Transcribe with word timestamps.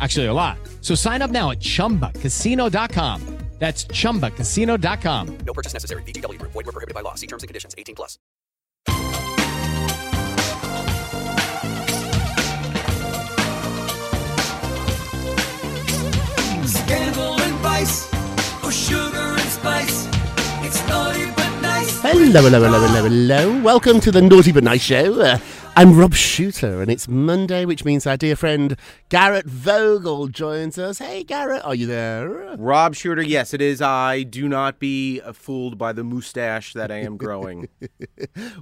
Actually, 0.00 0.26
a 0.26 0.32
lot. 0.32 0.58
So 0.80 0.94
sign 0.94 1.22
up 1.22 1.30
now 1.30 1.50
at 1.50 1.60
chumbacasino.com. 1.60 3.40
That's 3.60 3.84
chumbacasino.com. 3.84 5.38
No 5.44 5.52
purchase 5.52 5.74
necessary. 5.74 6.02
VGW 6.04 6.38
Group. 6.38 6.52
Void 6.52 6.64
were 6.64 6.72
prohibited 6.72 6.94
by 6.94 7.02
law. 7.02 7.14
See 7.14 7.26
terms 7.26 7.42
and 7.42 7.48
conditions. 7.48 7.74
18 7.76 7.94
plus. 7.94 8.18
Scandal 16.64 17.38
and 17.38 17.56
vice, 17.58 18.08
or 18.64 18.72
sugar 18.72 19.18
and 19.18 19.40
spice. 19.40 20.08
It's 20.64 20.88
naughty 20.88 21.26
but 21.36 21.60
nice. 21.60 22.00
Hello, 22.00 22.40
hello, 22.40 22.62
hello, 22.62 22.80
hello, 22.80 23.02
hello. 23.08 23.62
Welcome 23.62 24.00
to 24.00 24.10
the 24.10 24.22
Naughty 24.22 24.52
But 24.52 24.64
Nice 24.64 24.80
Show. 24.80 25.20
Uh, 25.20 25.38
I'm 25.80 25.96
Rob 25.96 26.12
Shooter, 26.12 26.82
and 26.82 26.90
it's 26.90 27.08
Monday, 27.08 27.64
which 27.64 27.86
means 27.86 28.06
our 28.06 28.18
dear 28.18 28.36
friend 28.36 28.76
Garrett 29.08 29.46
Vogel 29.46 30.28
joins 30.28 30.76
us. 30.76 30.98
Hey, 30.98 31.24
Garrett, 31.24 31.64
are 31.64 31.74
you 31.74 31.86
there? 31.86 32.54
Rob 32.58 32.94
Shooter, 32.94 33.22
yes, 33.22 33.54
it 33.54 33.62
is 33.62 33.80
I. 33.80 34.24
Do 34.24 34.46
not 34.46 34.78
be 34.78 35.20
fooled 35.32 35.78
by 35.78 35.94
the 35.94 36.04
mustache 36.04 36.74
that 36.74 36.92
I 36.92 36.96
am 36.96 37.16
growing. 37.16 37.68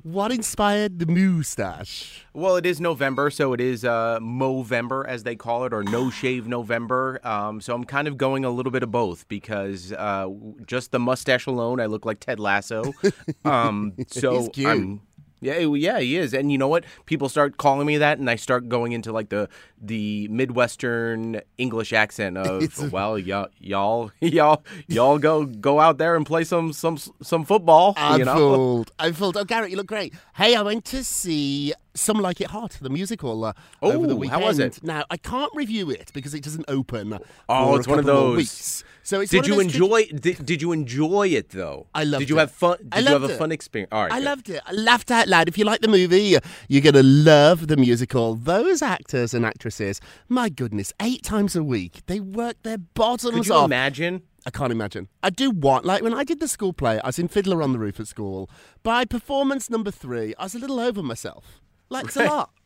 What 0.03 0.31
inspired 0.31 1.01
the 1.01 1.07
moustache? 1.07 2.25
well, 2.33 2.57
it 2.57 2.65
is 2.65 2.81
November, 2.81 3.31
so 3.31 3.53
it 3.53 3.61
is 3.61 3.85
uh, 3.85 4.21
Movember, 4.21 5.07
as 5.07 5.25
they 5.25 5.35
call 5.35 5.65
it, 5.65 5.73
or 5.73 5.83
No 5.83 6.11
Shave 6.11 6.47
November. 6.47 7.21
Um, 7.25 7.61
so 7.61 7.75
I'm 7.75 7.85
kind 7.85 8.07
of 8.07 8.17
going 8.17 8.45
a 8.45 8.51
little 8.51 8.73
bit 8.73 8.85
of 8.85 8.93
both 8.93 9.27
because 9.27 9.93
uh, 9.93 10.29
just 10.67 10.93
the 10.93 11.01
mustache 11.01 11.47
alone, 11.47 11.81
I 11.81 11.87
look 11.87 12.07
like 12.07 12.21
Ted 12.21 12.39
Lasso. 12.39 12.95
Um, 13.45 13.95
so. 14.09 14.51
I'm. 14.65 15.01
Yeah, 15.41 15.59
yeah, 15.59 16.01
he 16.01 16.17
is, 16.17 16.35
and 16.35 16.51
you 16.51 16.59
know 16.59 16.69
what? 16.69 16.85
People 17.07 17.29
start 17.29 17.57
calling 17.57 17.87
me 17.87 17.99
that, 17.99 18.19
and 18.19 18.29
I 18.29 18.37
start 18.37 18.69
going 18.69 18.93
into 18.93 19.13
like 19.13 19.29
the 19.29 19.49
the 19.81 20.27
midwestern 20.29 21.41
English 21.57 21.93
accent 21.93 22.37
of, 22.39 22.93
well, 22.93 23.19
y'all, 23.19 23.49
y'all, 23.61 24.11
y'all, 24.21 24.63
y'all 24.89 25.19
go 25.19 25.45
go 25.45 25.79
out 25.81 25.99
there 25.99 26.17
and 26.17 26.27
play 26.27 26.45
some 26.45 26.73
some 26.73 26.99
some 27.23 27.45
football. 27.45 27.95
I'm 27.97 28.19
you 28.19 28.25
know? 28.25 28.35
fooled. 28.35 28.93
I'm 28.99 29.13
fooled. 29.13 29.37
Oh, 29.37 29.45
Garrett, 29.45 29.71
you 29.71 29.77
look 29.77 29.87
great. 29.87 30.15
Hey, 30.35 30.55
I 30.55 30.63
went 30.63 30.85
to 30.87 31.05
see 31.05 31.73
Some 32.01 32.19
Like 32.19 32.41
It 32.41 32.49
Hot, 32.49 32.77
the 32.81 32.91
musical, 32.91 33.45
uh, 33.45 33.53
over 33.83 34.07
the 34.07 34.17
weekend. 34.17 34.41
how 34.43 34.47
was 34.49 34.59
it? 34.59 34.83
Now, 34.83 35.05
I 35.11 35.17
can't 35.17 35.53
review 35.55 35.91
it 35.91 36.11
because 36.15 36.35
it 36.35 36.43
doesn't 36.43 36.65
open. 36.69 37.19
Oh, 37.49 37.77
it's 37.77 37.87
one 37.89 37.99
of 37.99 38.05
those. 38.05 38.37
Weeks. 38.37 38.85
So 39.03 39.21
it's 39.21 39.31
Did 39.31 39.47
you 39.47 39.59
enjoy? 39.61 40.05
Did, 40.07 40.45
did 40.45 40.61
you 40.61 40.73
enjoy 40.73 41.29
it 41.29 41.49
though? 41.51 41.87
I 41.95 42.05
loved 42.05 42.21
Did 42.21 42.31
you 42.31 42.37
it. 42.37 42.41
have 42.41 42.51
fun? 42.53 42.77
I 42.93 42.97
Did 43.01 43.07
you 43.07 43.13
have 43.15 43.23
loved 43.23 43.35
a 43.35 43.37
fun 43.39 43.53
experience? 43.53 43.89
All 43.93 44.03
right, 44.03 44.13
I 44.13 44.19
good. 44.19 44.25
loved 44.27 44.51
it. 44.51 44.63
I 44.67 44.73
laughed 44.73 45.11
out 45.11 45.29
loud. 45.29 45.49
If 45.49 45.57
you 45.57 45.65
like 45.65 45.81
the 45.81 45.89
movie, 45.89 46.37
you're 46.69 46.83
going 46.83 46.95
to 46.95 47.03
love 47.03 47.69
the 47.69 47.77
musical. 47.79 48.35
Those 48.35 48.83
actors 48.83 49.33
and 49.33 49.47
actresses, 49.47 50.01
my 50.29 50.49
goodness, 50.51 50.93
eight 51.01 51.23
times 51.23 51.57
a 51.57 51.63
week, 51.65 52.03
they 52.07 52.21
work 52.21 52.57
their 52.65 52.79
bottoms 52.79 53.35
Could 53.35 53.47
you 53.47 53.55
off. 53.55 53.65
imagine? 53.67 54.23
I 54.47 54.51
can't 54.51 54.73
imagine. 54.73 55.09
I 55.23 55.31
do 55.31 55.51
what? 55.51 55.85
Like 55.85 56.03
when 56.03 56.15
I 56.15 56.25
did 56.25 56.41
the 56.41 56.49
school 56.49 56.73
play, 56.73 57.01
I 57.01 57.07
was 57.09 57.19
in 57.19 57.29
Fiddler 57.29 57.63
on 57.63 57.73
the 57.73 57.79
Roof 57.79 57.99
at 58.01 58.09
school. 58.09 58.49
By 58.83 59.05
performance 59.05 59.69
number 59.71 59.91
three, 59.91 60.35
I 60.39 60.45
was 60.45 60.55
a 60.55 60.59
little 60.59 60.81
over 60.81 61.03
myself. 61.03 61.61
Like, 61.91 62.07
it's 62.07 62.17
a 62.17 62.25
lot. 62.25 62.51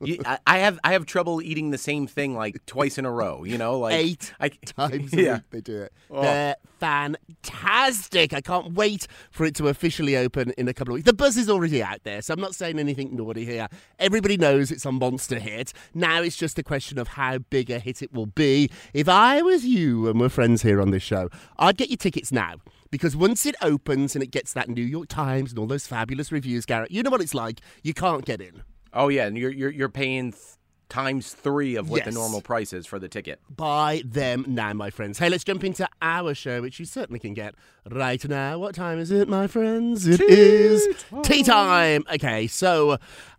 You, 0.00 0.18
I, 0.24 0.38
I 0.46 0.58
have 0.58 0.78
I 0.82 0.92
have 0.92 1.04
trouble 1.04 1.42
eating 1.42 1.70
the 1.70 1.76
same 1.76 2.06
thing 2.06 2.34
like 2.34 2.64
twice 2.64 2.96
in 2.96 3.04
a 3.04 3.10
row. 3.10 3.44
You 3.44 3.58
know, 3.58 3.78
like 3.78 3.94
Eight 3.94 4.32
I, 4.40 4.48
times 4.64 5.12
a 5.12 5.22
yeah. 5.22 5.34
week 5.34 5.42
they 5.50 5.60
do 5.60 5.82
it. 5.82 5.92
Oh. 6.10 6.22
They're 6.22 6.56
fantastic. 6.78 8.32
I 8.32 8.40
can't 8.40 8.72
wait 8.72 9.06
for 9.30 9.44
it 9.44 9.54
to 9.56 9.68
officially 9.68 10.16
open 10.16 10.52
in 10.56 10.68
a 10.68 10.72
couple 10.72 10.94
of 10.94 10.96
weeks. 10.96 11.06
The 11.06 11.12
buzz 11.12 11.36
is 11.36 11.50
already 11.50 11.82
out 11.82 12.02
there, 12.04 12.22
so 12.22 12.32
I'm 12.32 12.40
not 12.40 12.54
saying 12.54 12.78
anything 12.78 13.14
naughty 13.14 13.44
here. 13.44 13.68
Everybody 13.98 14.36
knows 14.38 14.70
it's 14.70 14.86
a 14.86 14.92
monster 14.92 15.38
hit. 15.38 15.72
Now 15.92 16.22
it's 16.22 16.36
just 16.36 16.58
a 16.58 16.62
question 16.62 16.98
of 16.98 17.08
how 17.08 17.38
big 17.38 17.70
a 17.70 17.78
hit 17.78 18.02
it 18.02 18.14
will 18.14 18.26
be. 18.26 18.70
If 18.94 19.08
I 19.08 19.42
was 19.42 19.66
you 19.66 20.08
and 20.08 20.18
we're 20.18 20.30
friends 20.30 20.62
here 20.62 20.80
on 20.80 20.90
this 20.90 21.02
show, 21.02 21.28
I'd 21.58 21.76
get 21.76 21.90
your 21.90 21.98
tickets 21.98 22.32
now. 22.32 22.56
Because 22.90 23.14
once 23.14 23.46
it 23.46 23.54
opens 23.62 24.16
and 24.16 24.22
it 24.22 24.30
gets 24.30 24.52
that 24.54 24.68
New 24.68 24.82
York 24.84 25.08
Times 25.08 25.50
and 25.50 25.58
all 25.58 25.66
those 25.66 25.86
fabulous 25.86 26.32
reviews, 26.32 26.66
Garrett, 26.66 26.90
you 26.90 27.02
know 27.02 27.10
what 27.10 27.20
it's 27.20 27.34
like. 27.34 27.60
You 27.82 27.94
can't 27.94 28.24
get 28.24 28.40
in. 28.40 28.62
Oh 28.92 29.08
yeah, 29.08 29.26
and 29.26 29.38
you're 29.38 29.52
you're 29.52 29.70
you're 29.70 29.88
paying 29.88 30.32
th- 30.32 30.42
times 30.88 31.32
three 31.32 31.76
of 31.76 31.88
what 31.88 32.04
the 32.04 32.10
normal 32.10 32.40
price 32.40 32.72
is 32.72 32.84
for 32.84 32.98
the 32.98 33.08
ticket. 33.08 33.40
Buy 33.48 34.02
them 34.04 34.44
now, 34.48 34.72
my 34.72 34.90
friends. 34.90 35.18
Hey, 35.20 35.28
let's 35.30 35.44
jump 35.44 35.62
into 35.62 35.88
our 36.02 36.34
show, 36.34 36.60
which 36.60 36.80
you 36.80 36.84
certainly 36.84 37.20
can 37.20 37.32
get 37.32 37.54
right 37.88 38.28
now. 38.28 38.58
What 38.58 38.74
time 38.74 38.98
is 38.98 39.12
it, 39.12 39.28
my 39.28 39.46
friends? 39.46 40.08
It 40.08 40.20
is 40.20 40.88
tea 41.22 41.44
time. 41.44 42.02
Okay, 42.12 42.48
so 42.48 42.98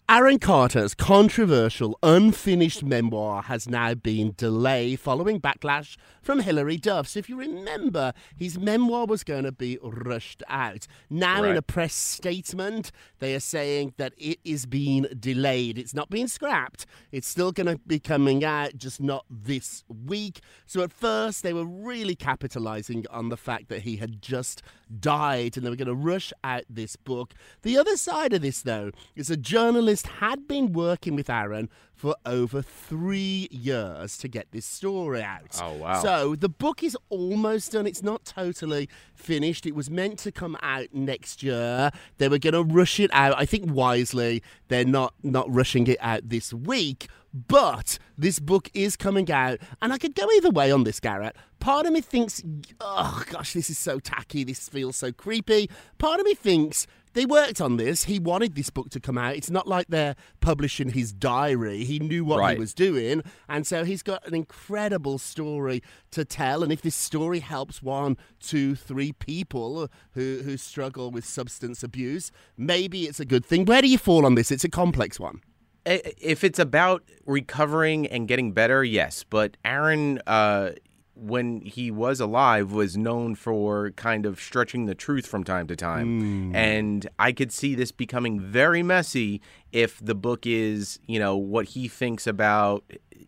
Aaron 0.10 0.40
Carter's 0.40 0.94
controversial, 0.94 1.98
unfinished 2.04 2.84
memoir 2.84 3.44
has 3.44 3.70
now 3.70 3.94
been 3.94 4.34
delayed 4.36 5.00
following 5.00 5.40
backlash 5.40 5.96
from 6.22 6.42
Hilary 6.42 6.76
Duff. 6.76 7.08
So, 7.08 7.20
if 7.20 7.30
you 7.30 7.38
remember, 7.38 8.12
his 8.36 8.60
memoir 8.60 9.06
was 9.06 9.24
going 9.24 9.46
to 9.46 9.54
be 9.54 9.78
rushed 9.82 10.44
out. 10.50 10.86
Now, 11.10 11.44
in 11.44 11.56
a 11.56 11.62
press 11.62 11.94
statement, 11.94 12.92
they 13.20 13.34
are 13.36 13.40
saying 13.40 13.94
that 13.98 14.14
it 14.18 14.40
is 14.44 14.66
being 14.66 15.08
delayed. 15.18 15.78
It's 15.78 15.94
not 15.94 16.10
being 16.10 16.28
scrapped. 16.28 16.86
It's 17.14 17.28
still 17.28 17.54
going 17.54 17.68
to 17.68 17.78
be 17.88 18.00
coming 18.00 18.44
out, 18.44 18.76
just 18.76 19.00
not 19.00 19.26
this 19.30 19.86
week. 19.88 20.42
So, 20.66 20.84
at 20.84 20.92
first, 20.92 21.42
they 21.42 21.54
were 21.54 21.66
really 21.66 22.16
capitalizing 22.16 23.06
on 23.10 23.30
the 23.30 23.38
fact 23.38 23.70
that 23.70 23.84
he 23.84 23.96
had 23.96 24.22
just 24.22 24.62
died 25.00 25.56
and 25.56 25.66
they 25.66 25.70
were 25.70 25.78
going 25.78 25.88
to 25.88 25.96
rush 25.96 26.34
out 26.44 26.64
this 26.70 26.98
book. 26.98 27.34
The 27.62 27.78
other 27.78 27.96
side 27.96 28.34
of 28.34 28.42
this, 28.42 28.62
though, 28.62 28.92
is 29.16 29.30
a 29.30 29.38
journalist 29.38 29.91
Trust 29.92 30.08
had 30.20 30.48
been 30.48 30.72
working 30.72 31.16
with 31.16 31.30
Aaron 31.30 31.70
for 31.94 32.16
over 32.26 32.62
three 32.62 33.48
years 33.52 34.18
to 34.20 34.28
get 34.28 34.48
this 34.52 34.66
story 34.66 35.22
out. 35.22 35.60
Oh, 35.62 35.74
wow. 35.74 36.02
So 36.02 36.36
the 36.36 36.50
book 36.50 36.82
is 36.82 36.98
almost 37.10 37.74
done. 37.74 37.86
It's 37.86 38.02
not 38.02 38.24
totally 38.24 38.88
finished. 39.14 39.66
It 39.66 39.76
was 39.76 39.90
meant 39.90 40.18
to 40.20 40.32
come 40.32 40.58
out 40.62 40.88
next 40.94 41.44
year. 41.44 41.92
They 42.18 42.30
were 42.30 42.40
going 42.40 42.54
to 42.54 42.64
rush 42.64 43.00
it 43.00 43.12
out. 43.14 43.38
I 43.38 43.46
think 43.46 43.72
wisely, 43.72 44.42
they're 44.70 44.86
not 44.86 45.14
not 45.24 45.54
rushing 45.54 45.88
it 45.88 45.98
out 46.00 46.30
this 46.30 46.54
week. 46.54 47.08
But 47.34 47.98
this 48.18 48.40
book 48.40 48.70
is 48.74 48.98
coming 48.98 49.32
out, 49.32 49.60
and 49.82 49.94
I 49.94 49.98
could 49.98 50.16
go 50.16 50.30
either 50.32 50.50
way 50.50 50.70
on 50.70 50.84
this, 50.84 51.00
Garrett. 51.00 51.34
Part 51.62 51.86
of 51.86 51.94
me 51.94 52.02
thinks, 52.02 52.44
oh 52.82 53.24
gosh, 53.30 53.54
this 53.54 53.70
is 53.70 53.78
so 53.78 54.00
tacky. 54.00 54.44
This 54.44 54.68
feels 54.68 54.98
so 54.98 55.14
creepy. 55.14 55.70
Part 55.98 56.20
of 56.20 56.26
me 56.26 56.34
thinks 56.34 56.88
they 57.14 57.26
worked 57.26 57.60
on 57.62 57.78
this. 57.78 58.06
He 58.06 58.20
wanted 58.20 58.56
this 58.56 58.70
book 58.70 58.90
to 58.92 59.00
come 59.00 59.18
out. 59.18 59.36
It's 59.36 59.50
not 59.50 59.68
like 59.68 59.88
they're 59.90 60.16
publishing 60.40 60.92
his 60.92 61.12
diary. 61.12 61.84
He 61.84 62.00
knew 62.00 62.24
what 62.24 62.40
Right. 62.40 62.56
he 62.56 62.60
was 62.60 62.74
doing. 62.74 63.22
And 63.50 63.68
so 63.68 63.84
he's 63.84 64.02
got 64.04 64.26
an 64.28 64.34
incredible 64.34 65.18
story 65.18 65.82
to 66.12 66.24
tell. 66.24 66.64
And 66.64 66.72
if 66.72 66.82
this 66.82 66.96
story 66.96 67.40
helps 67.40 67.82
one, 67.84 68.18
two, 68.40 68.76
three 68.76 69.12
people 69.12 69.90
who, 70.14 70.42
who 70.44 70.58
struggle 70.58 71.12
with 71.12 71.26
substance 71.26 71.84
abuse, 71.84 72.32
maybe 72.58 73.04
it's 73.04 73.20
a 73.20 73.26
good 73.26 73.46
thing. 73.46 73.66
Where 73.66 73.82
do 73.82 73.88
you 73.90 73.98
fall 73.98 74.26
on 74.26 74.36
this? 74.36 74.52
It's 74.52 74.64
a 74.64 74.70
complex 74.70 75.20
one. 75.20 75.42
If 75.86 76.44
it's 76.44 76.60
about 76.60 77.04
recovering 77.26 78.06
and 78.08 78.28
getting 78.28 78.52
better, 78.52 78.84
yes. 78.84 79.24
But 79.28 79.58
Aaron, 79.66 80.20
uh, 80.28 80.72
when 81.22 81.62
he 81.62 81.92
was 81.92 82.20
alive, 82.20 82.72
was 82.72 82.98
known 82.98 83.36
for 83.36 83.92
kind 83.92 84.26
of 84.26 84.40
stretching 84.40 84.88
the 84.88 84.96
truth 84.96 85.28
from 85.28 85.44
time 85.44 85.68
to 85.68 85.76
time. 85.76 86.20
Hmm. 86.50 86.56
And 86.56 87.08
I 87.20 87.32
could 87.32 87.52
see 87.52 87.76
this 87.76 87.92
becoming 87.92 88.40
very 88.40 88.82
messy 88.82 89.42
if 89.72 90.04
the 90.04 90.16
book 90.16 90.46
is, 90.46 91.00
you 91.06 91.20
know, 91.20 91.38
what 91.38 91.66
he 91.68 91.88
thinks 91.88 92.26
about 92.26 92.84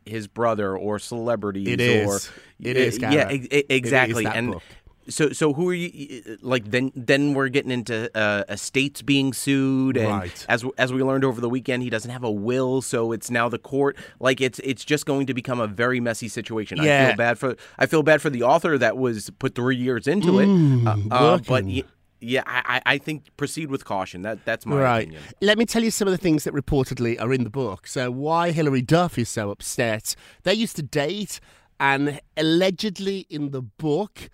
his 0.06 0.28
brother 0.28 0.76
or 0.76 1.00
celebrities 1.00 1.68
It 1.68 1.80
or 1.80 2.16
is. 2.16 2.32
It 2.60 2.78
is, 2.78 2.98
yeah 2.98 3.32
e- 3.32 3.48
e- 3.52 3.64
exactly 3.70 4.24
that 4.24 4.36
and 4.36 4.54
book. 4.54 4.64
So 5.10 5.32
so 5.32 5.54
who 5.54 5.68
are 5.70 5.74
you 5.74 6.38
like 6.42 6.72
then 6.72 6.92
then 6.96 7.34
we're 7.34 7.50
getting 7.50 7.72
into 7.72 8.10
uh, 8.18 8.44
estates 8.50 9.02
being 9.02 9.34
sued 9.34 9.98
and 9.98 10.08
Right. 10.08 10.46
as 10.50 10.64
as 10.78 10.94
we 10.94 11.04
learned 11.04 11.24
over 11.26 11.42
the 11.42 11.50
weekend 11.50 11.84
he 11.84 11.90
doesn't 11.90 12.12
have 12.12 12.24
a 12.24 12.32
will 12.32 12.82
so 12.82 13.12
it's 13.12 13.30
now 13.32 13.50
the 13.50 13.60
court 13.60 13.98
like 14.20 14.40
it's 14.42 14.60
it's 14.60 14.86
just 14.86 15.06
going 15.06 15.26
to 15.28 15.34
become 15.34 15.60
a 15.60 15.68
very 15.68 16.00
messy 16.00 16.28
situation 16.28 16.80
i 16.80 16.84
feel 17.08 17.16
bad 17.18 17.38
for 17.40 17.56
i 17.80 17.86
feel 17.86 18.04
bad 18.04 18.22
for 18.22 18.30
the 18.30 18.44
author 18.44 18.78
that 18.78 18.98
was 18.98 19.30
put 19.40 19.56
3 19.56 19.76
years 19.76 20.08
into 20.08 20.40
it 20.40 20.48
uh, 20.88 20.96
uh, 21.12 21.38
but 21.48 21.66
y- 21.66 21.84
yeah 22.22 22.44
I, 22.46 22.82
I 22.86 22.98
think 22.98 23.26
proceed 23.36 23.70
with 23.70 23.84
caution 23.84 24.22
that 24.22 24.46
that's 24.46 24.66
my 24.66 24.78
right. 24.78 25.02
opinion 25.04 25.24
Let 25.42 25.58
me 25.58 25.66
tell 25.66 25.84
you 25.84 25.92
some 25.92 26.08
of 26.08 26.14
the 26.14 26.18
things 26.18 26.46
that 26.46 26.54
reportedly 26.54 27.20
are 27.22 27.34
in 27.34 27.44
the 27.44 27.50
book. 27.50 27.86
So, 27.88 28.10
why 28.12 28.52
Hilary 28.52 28.82
Duff 28.82 29.18
is 29.18 29.28
so 29.28 29.52
upset. 29.52 30.16
They 30.44 30.54
used 30.54 30.78
to 30.78 30.84
date, 30.84 31.42
and 31.82 32.22
allegedly 32.38 33.26
in 33.30 33.52
the 33.52 33.62
book, 33.62 34.30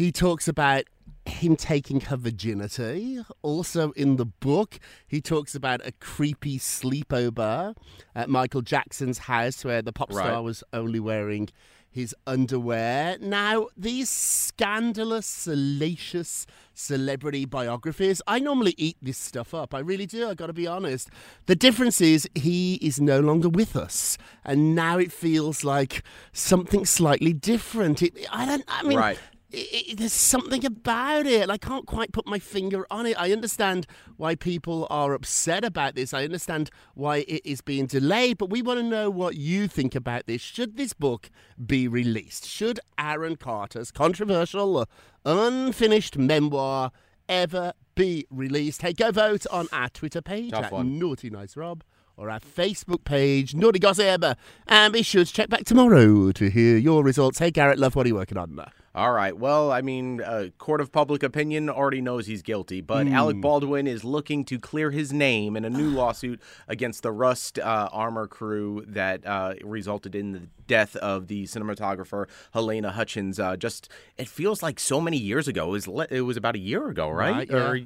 he 0.00 0.10
talks 0.10 0.48
about 0.48 0.84
him 1.26 1.56
taking 1.56 2.00
her 2.00 2.16
virginity. 2.16 3.20
Also 3.42 3.90
in 3.92 4.16
the 4.16 4.24
book, 4.24 4.78
he 5.06 5.20
talks 5.20 5.54
about 5.54 5.86
a 5.86 5.92
creepy 5.92 6.58
sleepover 6.58 7.74
at 8.14 8.30
Michael 8.30 8.62
Jackson's 8.62 9.18
house 9.18 9.62
where 9.62 9.82
the 9.82 9.92
pop 9.92 10.10
star 10.10 10.24
Right. 10.36 10.38
was 10.40 10.64
only 10.72 11.00
wearing 11.00 11.50
his 11.90 12.14
underwear. 12.26 13.18
Now, 13.20 13.66
these 13.76 14.08
scandalous, 14.08 15.26
salacious 15.26 16.46
celebrity 16.72 17.44
biographies, 17.44 18.22
I 18.26 18.38
normally 18.38 18.74
eat 18.78 18.96
this 19.02 19.18
stuff 19.18 19.52
up. 19.52 19.74
I 19.74 19.80
really 19.80 20.06
do, 20.06 20.30
I 20.30 20.34
gotta 20.34 20.52
be 20.54 20.66
honest. 20.66 21.10
The 21.46 21.56
difference 21.56 22.00
is 22.00 22.28
he 22.34 22.76
is 22.76 23.00
no 23.00 23.20
longer 23.20 23.48
with 23.50 23.76
us, 23.76 24.16
and 24.44 24.74
now 24.74 24.96
it 24.98 25.12
feels 25.12 25.64
like 25.64 26.02
something 26.32 26.86
slightly 26.86 27.34
different. 27.34 28.02
It, 28.02 28.14
I 28.32 28.46
don't, 28.46 28.64
I 28.68 28.82
mean, 28.84 28.96
Right. 28.98 29.18
I 29.52 29.84
i 29.90 29.94
there's 29.94 30.12
something 30.12 30.64
about 30.64 31.26
it. 31.26 31.50
I 31.50 31.56
can't 31.56 31.86
quite 31.86 32.12
put 32.12 32.26
my 32.26 32.38
finger 32.38 32.86
on 32.90 33.06
it. 33.06 33.20
I 33.20 33.32
understand 33.32 33.86
why 34.16 34.34
people 34.34 34.86
are 34.90 35.14
upset 35.14 35.64
about 35.64 35.94
this. 35.94 36.14
I 36.14 36.24
understand 36.24 36.70
why 36.94 37.18
it 37.28 37.42
is 37.44 37.60
being 37.60 37.86
delayed, 37.86 38.38
but 38.38 38.50
we 38.50 38.62
want 38.62 38.78
to 38.80 38.84
know 38.84 39.10
what 39.10 39.36
you 39.36 39.68
think 39.68 39.94
about 39.94 40.26
this. 40.26 40.40
Should 40.40 40.76
this 40.76 40.92
book 40.92 41.30
be 41.64 41.88
released? 41.88 42.46
Should 42.46 42.80
Aaron 42.98 43.36
Carter's 43.36 43.90
controversial, 43.90 44.86
unfinished 45.24 46.16
memoir 46.16 46.92
ever 47.28 47.72
be 47.94 48.26
released? 48.30 48.82
Hey, 48.82 48.92
go 48.92 49.10
vote 49.10 49.46
on 49.50 49.68
our 49.72 49.88
Twitter 49.88 50.22
page 50.22 50.52
Tough 50.52 50.66
at 50.66 50.72
one. 50.72 50.98
Naughty 50.98 51.30
Nice 51.30 51.56
Rob 51.56 51.82
or 52.16 52.28
our 52.28 52.40
Facebook 52.40 53.04
page, 53.04 53.54
Naughty 53.54 53.78
Gossip. 53.78 54.22
And 54.66 54.92
be 54.92 55.02
sure 55.02 55.24
to 55.24 55.32
check 55.32 55.48
back 55.48 55.64
tomorrow 55.64 56.32
to 56.32 56.50
hear 56.50 56.76
your 56.76 57.02
results. 57.02 57.38
Hey, 57.38 57.50
Garrett 57.50 57.78
Love, 57.78 57.96
what 57.96 58.04
are 58.04 58.08
you 58.08 58.14
working 58.14 58.36
on? 58.36 58.60
All 58.92 59.12
right. 59.12 59.36
Well, 59.36 59.70
I 59.70 59.82
mean, 59.82 60.20
uh, 60.20 60.48
court 60.58 60.80
of 60.80 60.90
public 60.90 61.22
opinion 61.22 61.70
already 61.70 62.00
knows 62.00 62.26
he's 62.26 62.42
guilty, 62.42 62.80
but 62.80 63.06
Alec 63.06 63.40
Baldwin 63.40 63.86
is 63.86 64.02
looking 64.02 64.44
to 64.46 64.58
clear 64.58 64.90
his 64.90 65.12
name 65.12 65.56
in 65.56 65.64
a 65.64 65.70
new 65.70 65.90
lawsuit 65.96 66.40
against 66.66 67.04
the 67.04 67.12
Rust 67.12 67.60
uh, 67.60 67.88
armor 67.92 68.26
crew 68.26 68.84
that 68.88 69.24
uh, 69.24 69.54
resulted 69.62 70.16
in 70.16 70.32
the 70.32 70.42
death 70.66 70.96
of 70.96 71.28
the 71.28 71.44
cinematographer 71.44 72.26
Halyna 72.52 72.90
Hutchins. 72.90 73.38
Uh, 73.38 73.56
just 73.56 73.88
it 74.18 74.26
feels 74.26 74.60
like 74.60 74.80
so 74.80 75.00
many 75.00 75.18
years 75.18 75.46
ago. 75.46 75.68
It 75.68 75.70
was 75.70 75.88
le- 75.88 76.08
it 76.10 76.22
was 76.22 76.36
about 76.36 76.56
a 76.56 76.60
year 76.60 76.88
ago, 76.88 77.08
right? 77.10 77.48
Right, 77.48 77.50
yeah. 77.50 77.56
Or, 77.56 77.80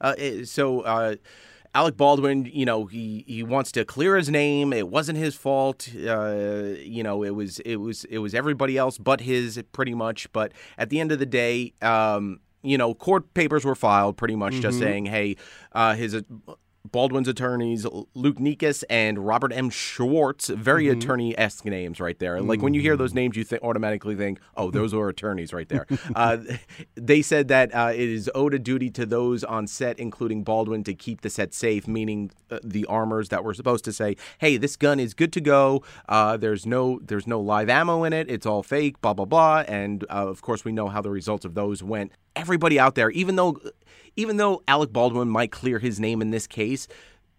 uh, 0.00 0.44
so. 0.44 1.18
Alec 1.78 1.96
Baldwin, 1.96 2.44
you 2.52 2.64
know, 2.64 2.86
he, 2.86 3.22
he 3.28 3.44
wants 3.44 3.70
to 3.70 3.84
clear 3.84 4.16
his 4.16 4.28
name. 4.28 4.72
It 4.72 4.88
wasn't 4.88 5.16
his 5.16 5.36
fault. 5.36 5.88
Uh, 5.94 6.74
you 6.80 7.04
know, 7.04 7.22
it 7.22 7.30
was 7.30 7.60
it 7.60 7.76
was 7.76 8.02
it 8.06 8.18
was 8.18 8.34
everybody 8.34 8.76
else 8.76 8.98
but 8.98 9.20
his, 9.20 9.62
pretty 9.70 9.94
much. 9.94 10.32
But 10.32 10.50
at 10.76 10.90
the 10.90 10.98
end 10.98 11.12
of 11.12 11.20
the 11.20 11.26
day, 11.26 11.74
um, 11.80 12.40
you 12.64 12.76
know, 12.76 12.94
court 12.94 13.32
papers 13.32 13.64
were 13.64 13.76
filed, 13.76 14.16
pretty 14.16 14.34
much 14.34 14.54
just 14.54 14.80
saying, 14.80 15.06
hey, 15.06 15.36
uh, 15.70 15.94
his. 15.94 16.20
Uh, 16.88 16.98
Baldwin's 16.98 17.28
attorneys, 17.28 17.86
Luke 18.14 18.38
Nikas 18.38 18.84
and 18.90 19.18
Robert 19.18 19.52
M. 19.52 19.70
Schwartz, 19.70 20.48
very 20.48 20.88
attorney 20.88 21.36
esque 21.38 21.64
names 21.64 22.00
right 22.00 22.18
there. 22.18 22.40
Like 22.40 22.62
when 22.62 22.74
you 22.74 22.80
hear 22.80 22.96
those 22.96 23.14
names, 23.14 23.36
you 23.36 23.44
th- 23.44 23.62
automatically 23.62 24.14
think, 24.14 24.40
oh, 24.56 24.70
those 24.70 24.94
are 24.98 25.08
attorneys 25.08 25.52
right 25.52 25.68
there. 25.68 25.86
uh, 26.14 26.38
they 26.94 27.22
said 27.22 27.48
that 27.48 27.74
uh, 27.74 27.92
it 27.94 28.00
is 28.00 28.30
owed 28.34 28.54
a 28.54 28.58
duty 28.58 28.90
to 28.90 29.06
those 29.06 29.44
on 29.44 29.66
set, 29.66 29.98
including 29.98 30.42
Baldwin, 30.42 30.84
to 30.84 30.94
keep 30.94 31.20
the 31.20 31.30
set 31.30 31.54
safe, 31.54 31.86
meaning 31.86 32.30
uh, 32.50 32.58
the 32.62 32.84
armors 32.86 33.28
that 33.28 33.44
were 33.44 33.54
supposed 33.54 33.84
to 33.84 33.92
say, 33.92 34.16
hey, 34.38 34.56
this 34.56 34.76
gun 34.76 34.98
is 34.98 35.14
good 35.14 35.32
to 35.34 35.40
go. 35.40 35.82
Uh, 36.08 36.36
there's 36.36 36.66
no 36.66 37.00
there's 37.02 37.26
no 37.26 37.40
live 37.40 37.68
ammo 37.68 38.04
in 38.04 38.12
it. 38.12 38.30
It's 38.30 38.46
all 38.46 38.62
fake, 38.62 39.00
blah, 39.00 39.14
blah, 39.14 39.24
blah. 39.24 39.64
And 39.68 40.04
uh, 40.04 40.28
of 40.28 40.42
course, 40.42 40.64
we 40.64 40.72
know 40.72 40.88
how 40.88 41.00
the 41.00 41.10
results 41.10 41.44
of 41.44 41.54
those 41.54 41.82
went. 41.82 42.12
Everybody 42.36 42.78
out 42.78 42.94
there, 42.94 43.10
even 43.10 43.36
though 43.36 43.58
even 44.16 44.36
though 44.36 44.62
Alec 44.68 44.92
Baldwin 44.92 45.28
might 45.28 45.52
clear 45.52 45.78
his 45.78 45.98
name 46.00 46.20
in 46.22 46.30
this 46.30 46.46
case, 46.46 46.88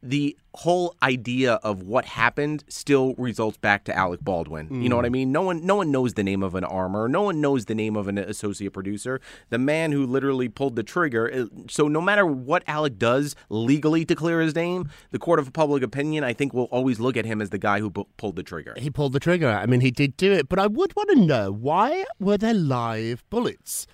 the 0.02 0.38
whole 0.54 0.96
idea 1.04 1.56
of 1.56 1.84
what 1.84 2.06
happened 2.06 2.64
still 2.70 3.14
results 3.18 3.58
back 3.58 3.84
to 3.84 3.94
Alec 3.94 4.22
Baldwin. 4.24 4.82
You 4.82 4.88
know 4.88 4.96
what 4.96 5.04
I 5.06 5.10
mean? 5.10 5.34
No 5.34 5.42
one 5.42 5.66
no 5.66 5.76
one 5.76 5.92
knows 5.92 6.14
the 6.14 6.24
name 6.24 6.42
of 6.42 6.56
an 6.56 6.64
armor. 6.64 7.10
No 7.10 7.24
one 7.24 7.42
knows 7.42 7.66
the 7.66 7.76
name 7.76 7.98
of 7.98 8.08
an 8.08 8.18
associate 8.18 8.72
producer. 8.72 9.20
The 9.50 9.58
man 9.58 9.92
who 9.92 10.06
literally 10.06 10.48
pulled 10.48 10.78
the 10.78 10.84
trigger. 10.84 11.30
Uh, 11.34 11.46
So 11.68 11.90
no 11.90 12.00
matter 12.00 12.26
what 12.26 12.64
Alec 12.66 12.98
does 12.98 13.36
legally 13.50 14.06
to 14.06 14.16
clear 14.16 14.40
his 14.40 14.56
name, 14.56 14.90
the 15.12 15.20
court 15.20 15.38
of 15.38 15.52
public 15.52 15.84
opinion 15.84 16.24
I 16.24 16.32
think 16.32 16.54
will 16.54 16.70
always 16.72 17.02
look 17.02 17.18
at 17.18 17.26
him 17.26 17.42
as 17.42 17.50
the 17.50 17.58
guy 17.60 17.82
who 17.82 17.90
pu- 17.92 18.08
pulled 18.16 18.38
the 18.38 18.44
trigger. 18.44 18.76
he 18.78 18.90
pulled 18.90 19.12
the 19.12 19.20
trigger. 19.20 19.50
I 19.50 19.66
mean, 19.66 19.82
he 19.82 19.92
did 19.92 20.16
do 20.16 20.32
it, 20.32 20.48
but 20.48 20.60
I 20.60 20.68
would 20.68 20.96
want 20.96 21.10
to 21.10 21.16
know 21.18 21.52
why 21.52 22.06
were 22.22 22.38
there 22.38 22.54
live 22.54 23.22
bullets? 23.30 23.86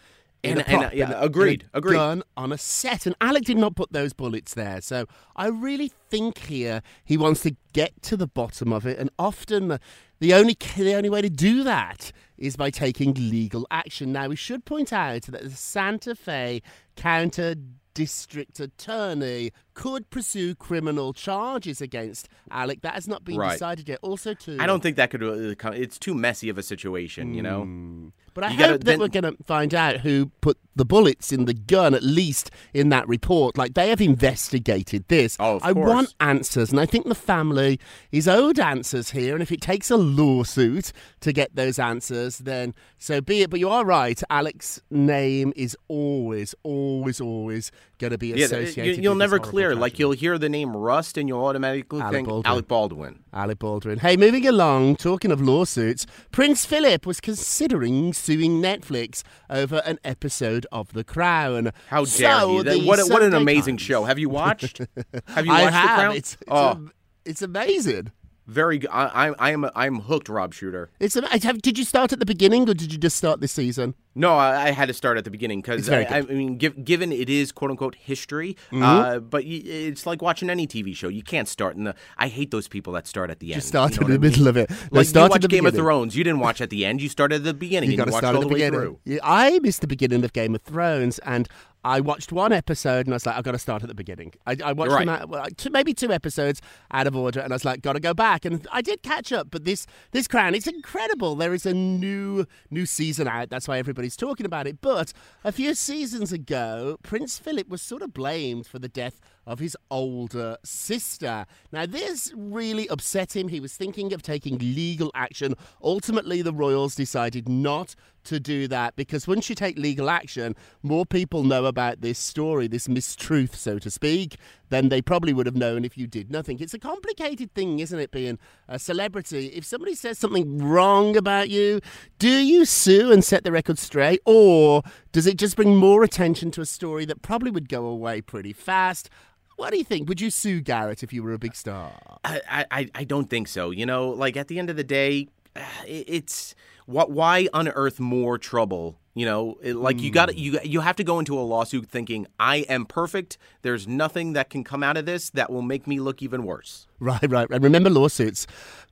In 0.51 0.57
And- 0.59 0.65
prop, 0.67 0.83
and, 0.91 0.93
yeah, 0.93 1.11
agreed, 1.21 1.63
in 1.63 1.69
a 1.73 1.77
agreed. 1.77 1.95
Gun 1.95 2.23
on 2.37 2.51
a 2.51 2.57
set, 2.57 3.05
and 3.05 3.15
Alec 3.21 3.43
did 3.45 3.57
not 3.57 3.75
put 3.75 3.91
those 3.91 4.13
bullets 4.13 4.53
there. 4.53 4.81
So 4.81 5.05
I 5.35 5.47
really 5.47 5.91
think 6.09 6.37
here 6.39 6.81
he 7.03 7.17
wants 7.17 7.41
to 7.41 7.55
get 7.73 8.01
to 8.03 8.17
the 8.17 8.27
bottom 8.27 8.71
of 8.71 8.85
it, 8.85 8.97
and 8.99 9.09
often 9.19 9.67
the, 9.69 9.79
the 10.19 10.33
only 10.33 10.57
the 10.77 10.93
only 10.95 11.09
way 11.09 11.21
to 11.21 11.29
do 11.29 11.63
that 11.63 12.11
is 12.37 12.55
by 12.55 12.69
taking 12.69 13.13
legal 13.13 13.65
action. 13.71 14.11
Now 14.11 14.27
we 14.27 14.35
should 14.35 14.65
point 14.65 14.91
out 14.93 15.23
that 15.23 15.41
the 15.43 15.49
Santa 15.49 16.15
Fe 16.15 16.61
County 16.95 17.55
District 17.93 18.59
Attorney 18.59 19.51
could 19.75 20.09
pursue 20.09 20.55
criminal 20.55 21.13
charges 21.13 21.81
against 21.81 22.27
Alec. 22.49 22.81
That 22.81 22.95
has 22.95 23.07
not 23.07 23.23
been 23.23 23.37
Right. 23.37 23.51
decided 23.51 23.87
yet. 23.87 23.99
Also, 24.01 24.33
too, 24.33 24.57
I 24.59 24.65
don't 24.65 24.81
think 24.81 24.95
that 24.97 25.11
could. 25.11 25.21
Uh, 25.23 25.53
come, 25.55 25.73
it's 25.73 25.99
too 25.99 26.15
messy 26.15 26.49
of 26.49 26.57
a 26.57 26.63
situation, 26.63 27.33
you 27.35 27.43
know. 27.43 28.11
But 28.33 28.43
I 28.43 28.47
You 28.47 28.53
hope 28.53 28.59
gotta- 28.59 28.71
that 28.79 28.83
then- 28.85 28.99
we're 28.99 29.07
going 29.07 29.23
to 29.37 29.43
find 29.45 29.73
out 29.73 29.97
who 30.01 30.31
put 30.41 30.57
the 30.75 30.83
bullets 30.83 31.31
in 31.31 31.45
the 31.45 31.53
gun, 31.53 31.93
at 31.93 32.03
least 32.03 32.51
in 32.73 32.89
that 32.89 33.07
report. 33.07 33.57
Like 33.57 33.75
they 33.75 33.87
have 33.89 34.01
investigated 34.01 35.05
this. 35.07 35.37
Oh, 35.39 35.55
of 35.55 35.63
I 35.63 35.71
course. 35.71 35.87
want 35.89 36.13
answers, 36.19 36.69
and 36.71 36.79
I 36.81 36.85
think 36.85 37.07
the 37.07 37.15
family 37.15 37.79
is 38.11 38.27
owed 38.27 38.59
answers 38.59 39.11
here. 39.11 39.33
And 39.35 39.41
if 39.41 39.53
it 39.53 39.61
takes 39.61 39.89
a 39.89 39.95
lawsuit 39.95 40.91
to 41.21 41.31
get 41.31 41.55
those 41.55 41.79
answers, 41.79 42.39
then 42.39 42.73
so 42.97 43.21
be 43.21 43.41
it. 43.41 43.49
But 43.49 43.61
you 43.61 43.69
are 43.69 43.85
right. 43.85 44.21
Alec's 44.29 44.81
name 44.91 45.53
is 45.55 45.77
always, 45.87 46.53
always, 46.63 47.21
always 47.21 47.71
going 47.99 48.11
to 48.11 48.17
be 48.17 48.27
Yeah, 48.29 48.45
associated. 48.45 49.01
you, 49.01 49.09
will 49.09 49.15
with 49.15 49.19
never 49.19 49.37
horrible 49.37 49.51
Like 49.73 49.97
you'll 49.97 50.11
hear 50.11 50.37
the 50.37 50.49
name 50.49 50.75
Rust 50.75 51.17
and 51.17 51.27
you'll 51.29 51.43
automatically 51.45 52.01
Alec 52.01 52.13
think 52.13 52.27
Baldwin. 52.27 52.51
Alec 52.51 52.67
Baldwin. 52.67 53.19
Alec 53.33 53.59
Baldwin. 53.59 53.99
Hey, 53.99 54.17
moving 54.17 54.45
along, 54.47 54.97
talking 54.97 55.31
of 55.31 55.41
lawsuits, 55.41 56.05
Prince 56.31 56.65
Philip 56.65 57.05
was 57.05 57.19
considering 57.21 58.13
suing 58.13 58.61
Netflix 58.61 59.23
over 59.49 59.81
an 59.85 59.97
episode 60.03 60.67
of 60.71 60.93
The 60.93 61.03
Crown. 61.03 61.71
How 61.87 62.05
dare 62.05 62.39
So 62.39 62.51
you? 62.57 62.63
That- 62.63 62.83
what, 62.85 62.99
what 63.09 63.23
an 63.23 63.33
amazing 63.33 63.77
Times- 63.77 63.81
show. 63.87 64.03
Have 64.03 64.19
you 64.19 64.29
watched? 64.29 64.77
have 65.27 65.45
you 65.45 65.51
I 65.53 65.63
watched 65.63 65.73
have. 65.73 65.89
The 65.89 65.95
Crown? 66.03 66.15
It's, 66.15 66.33
it's, 66.33 66.43
oh, 66.49 66.69
am- 66.71 66.91
it's 67.23 67.41
amazing. 67.41 68.11
Very 68.47 68.77
good. 68.77 68.89
I, 68.91 69.29
I, 69.29 69.33
I 69.39 69.51
am 69.51 69.69
I'm 69.75 69.99
hooked, 70.01 70.29
Rob 70.29 70.53
Shooter. 70.53 70.89
It's 70.99 71.15
have, 71.15 71.61
Did 71.61 71.77
you 71.77 71.85
start 71.85 72.13
at 72.13 72.19
the 72.19 72.25
beginning 72.25 72.69
or 72.69 72.73
did 72.73 72.91
you 72.91 72.99
just 72.99 73.17
start 73.17 73.41
this 73.41 73.51
season? 73.51 73.95
No, 74.17 74.35
I, 74.37 74.67
I 74.67 74.71
had 74.71 74.87
to 74.87 74.93
start 74.93 75.17
at 75.17 75.25
the 75.25 75.29
beginning 75.29 75.61
because 75.61 75.89
I, 75.89 76.01
I. 76.01 76.03
Mm-hmm. 76.05 76.37
mean, 76.37 76.57
give, 76.57 76.85
given 76.85 77.11
it 77.11 77.29
is 77.29 77.51
quote 77.51 77.69
unquote 77.69 77.95
history, 77.95 78.55
uh, 78.71 79.19
but 79.19 79.43
y- 79.43 79.61
it's 79.65 80.05
like 80.05 80.21
watching 80.21 80.49
any 80.49 80.67
TV 80.67 80.95
show. 80.95 81.09
You 81.09 81.21
can't 81.21 81.49
start 81.49 81.75
in 81.75 81.83
the. 81.83 81.95
I 82.17 82.29
hate 82.29 82.49
those 82.51 82.69
people 82.69 82.93
that 82.93 83.07
start 83.07 83.29
at 83.29 83.39
the 83.39 83.51
end. 83.51 83.55
Just 83.55 83.67
start 83.67 83.95
you 83.95 83.99
know 84.01 84.05
in 84.07 84.13
the 84.13 84.19
mean? 84.19 84.31
middle 84.31 84.47
of 84.47 84.55
it. 84.55 84.69
No, 84.69 84.99
Like 84.99 85.13
you 85.13 85.19
watch 85.21 85.47
Game 85.49 85.65
of. 85.65 85.75
Thrones, 85.75 86.15
you 86.15 86.23
didn't 86.23 86.39
watch 86.39 86.61
at 86.61 86.69
the 86.69 86.85
end. 86.85 87.01
You 87.01 87.09
started 87.09 87.35
at 87.35 87.43
the 87.43 87.53
beginning 87.65 87.91
You 87.91 87.97
got 87.97 88.05
to 88.05 88.13
start 88.13 88.35
at 88.35 88.41
the 88.41 88.47
beginning. 88.47 88.97
Yeah, 89.03 89.19
I 89.21 89.59
missed 89.59 89.81
the 89.81 89.87
beginning 89.87 90.23
of 90.23 90.31
Game 90.31 90.55
of 90.55 90.61
Thrones, 90.61 91.19
and 91.19 91.49
I 91.85 91.99
watched 91.99 92.31
one 92.31 92.51
episode, 92.51 93.05
and 93.05 93.13
I 93.13 93.15
was 93.17 93.25
like, 93.27 93.37
I've 93.37 93.43
got 93.43 93.51
to 93.51 93.59
start 93.59 93.83
at 93.83 93.89
the 93.89 93.93
beginning. 93.95 94.33
I, 94.47 94.57
I 94.63 94.73
watched 94.73 94.91
Right. 94.91 95.07
out, 95.07 95.29
well, 95.29 95.45
two, 95.55 95.69
maybe 95.69 95.93
two 95.93 96.11
episodes 96.11 96.59
out 96.91 97.05
of 97.05 97.15
order, 97.15 97.39
and 97.39 97.53
I 97.53 97.55
was 97.55 97.63
like, 97.63 97.81
got 97.83 97.93
to 97.93 97.99
go 97.99 98.13
back, 98.15 98.43
and 98.43 98.67
I 98.71 98.81
did 98.81 99.03
catch 99.03 99.31
up. 99.31 99.49
But 99.51 99.65
this 99.65 99.85
this 100.11 100.27
Crown, 100.27 100.55
it's 100.55 100.65
incredible. 100.67 101.35
There 101.35 101.53
is 101.53 101.65
a 101.65 101.73
new 101.75 102.45
new 102.71 102.85
season 102.87 103.27
out. 103.27 103.49
That's 103.51 103.67
why 103.67 103.77
everybody's 103.77 104.17
talking 104.17 104.47
about 104.47 104.65
it. 104.65 104.81
But 104.81 105.13
a 105.43 105.51
few 105.51 105.75
seasons 105.75 106.31
ago, 106.33 106.97
Prince 107.03 107.37
Philip 107.37 107.69
was 107.69 107.83
sort 107.83 108.01
of 108.01 108.13
blamed 108.13 108.65
for 108.65 108.79
the 108.79 108.89
death 108.89 109.21
of 109.45 109.59
his 109.59 109.77
older 109.91 110.57
sister. 110.63 111.45
Now, 111.71 111.85
this 111.85 112.33
really 112.35 112.87
upset 112.89 113.35
him. 113.35 113.47
He 113.49 113.59
was 113.59 113.73
thinking 113.77 114.11
of 114.11 114.23
taking 114.23 114.57
legal 114.57 115.11
action. 115.13 115.53
Ultimately, 115.83 116.41
the 116.41 116.51
royals 116.53 116.95
decided 116.95 117.47
not 117.47 117.93
to 118.25 118.39
do 118.39 118.67
that 118.67 118.95
because 118.95 119.27
once 119.27 119.49
you 119.49 119.55
take 119.55 119.77
legal 119.77 120.09
action, 120.09 120.55
more 120.83 121.05
people 121.05 121.43
know 121.43 121.65
about 121.65 122.01
this 122.01 122.19
story, 122.19 122.67
this 122.67 122.87
mistruth, 122.87 123.55
so 123.55 123.79
to 123.79 123.89
speak, 123.89 124.37
than 124.69 124.89
they 124.89 125.01
probably 125.01 125.33
would 125.33 125.45
have 125.45 125.55
known 125.55 125.85
if 125.85 125.97
you 125.97 126.07
did 126.07 126.31
nothing. 126.31 126.59
It's 126.59 126.73
a 126.73 126.79
complicated 126.79 127.53
thing, 127.53 127.79
isn't 127.79 127.99
it, 127.99 128.11
being 128.11 128.39
a 128.67 128.79
celebrity? 128.79 129.47
If 129.47 129.65
somebody 129.65 129.95
says 129.95 130.17
something 130.17 130.57
wrong 130.59 131.15
about 131.15 131.49
you, 131.49 131.81
do 132.19 132.29
you 132.29 132.65
sue 132.65 133.11
and 133.11 133.23
set 133.23 133.43
the 133.43 133.51
record 133.51 133.79
straight? 133.79 134.21
Or 134.25 134.83
does 135.11 135.27
it 135.27 135.37
just 135.37 135.55
bring 135.55 135.75
more 135.75 136.03
attention 136.03 136.51
to 136.51 136.61
a 136.61 136.65
story 136.65 137.05
that 137.05 137.21
probably 137.21 137.51
would 137.51 137.69
go 137.69 137.85
away 137.85 138.21
pretty 138.21 138.53
fast? 138.53 139.09
What 139.55 139.71
do 139.71 139.77
you 139.77 139.85
think? 139.85 140.09
Would 140.09 140.19
you 140.19 140.29
sue 140.29 140.59
Garrett 140.59 141.01
if 141.01 141.13
you 141.13 141.23
were 141.23 141.31
a 141.31 141.39
big 141.39 141.55
star? 141.55 141.93
I, 142.25 142.65
I, 142.71 142.89
I 142.93 143.03
don't 143.05 143.29
think 143.29 143.47
so. 143.47 143.71
You 143.71 143.85
know, 143.85 144.09
like 144.09 144.35
at 144.35 144.47
the 144.47 144.59
end 144.59 144.69
of 144.69 144.75
the 144.75 144.83
day, 144.83 145.29
it's 145.87 146.55
what 146.85 147.09
why 147.11 147.47
unearth 147.53 147.99
more 147.99 148.37
trouble 148.37 148.97
you 149.15 149.25
know 149.25 149.57
it- 149.61 149.75
like 149.75 149.99
you 150.01 150.11
got 150.11 150.31
hmm. 150.31 150.37
you 150.37 150.59
you 150.63 150.81
have 150.81 150.95
to 150.95 151.03
go 151.03 151.19
into 151.19 151.37
a 151.37 151.41
lawsuit 151.41 151.87
thinking 151.89 152.27
i 152.39 152.57
am 152.57 152.85
perfect 152.85 153.37
there's 153.63 153.87
nothing 153.87 154.33
that 154.33 154.49
can 154.49 154.63
come 154.63 154.83
out 154.83 154.97
of 154.97 155.05
this 155.05 155.29
that 155.31 155.51
will 155.51 155.63
make 155.63 155.87
me 155.87 155.99
look 155.99 156.21
even 156.21 156.43
worse 156.43 156.87
Right, 156.99 157.29
right. 157.29 157.49
And 157.49 157.63
remember 157.63 157.89
lawsuits. 157.89 158.47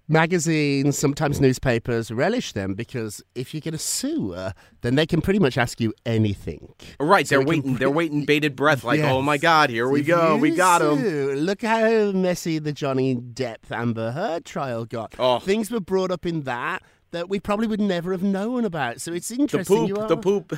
Magazines, 0.08 0.98
sometimes 0.98 1.40
newspapers 1.40 2.12
relish 2.12 2.52
them 2.52 2.74
because 2.74 3.24
if 3.36 3.54
you 3.54 3.62
get 3.62 3.74
a 3.74 3.78
her, 3.78 4.54
then 4.82 4.96
they 4.96 5.06
can 5.06 5.22
pretty 5.22 5.40
much 5.40 5.58
ask 5.58 5.80
you 5.80 5.94
anything. 6.06 6.74
right 7.00 7.26
So 7.28 7.38
they're 7.38 7.46
waiting 7.46 7.76
they're 7.76 7.90
waiting 7.90 8.26
bated 8.26 8.56
breath 8.56 8.84
like 8.84 9.00
oh 9.02 9.22
my 9.22 9.38
god 9.38 9.70
here 9.70 9.88
we 9.88 10.02
If 10.02 10.08
go 10.08 10.36
we 10.38 10.52
got 10.52 10.82
him 10.82 11.00
Look 11.36 11.62
how 11.62 12.12
messy 12.12 12.60
the 12.60 12.74
Johnny 12.74 13.16
Depp 13.16 13.72
Amber 13.72 14.12
Heard 14.12 14.46
trial 14.46 14.86
got. 14.86 15.16
Oh. 15.20 15.40
Things 15.40 15.72
were 15.72 15.80
brought 15.80 16.12
up 16.12 16.26
in 16.26 16.42
that 16.42 16.84
that 17.14 17.30
we 17.30 17.40
probably 17.40 17.68
would 17.68 17.80
never 17.80 18.12
have 18.12 18.22
known 18.24 18.66
about. 18.66 19.00
So 19.00 19.14
it's 19.14 19.30
the 19.30 19.36
interesting. 19.36 19.88
you 19.88 19.96
poop 19.96 20.04
are- 20.04 20.08
the 20.10 20.18
poop 20.18 20.52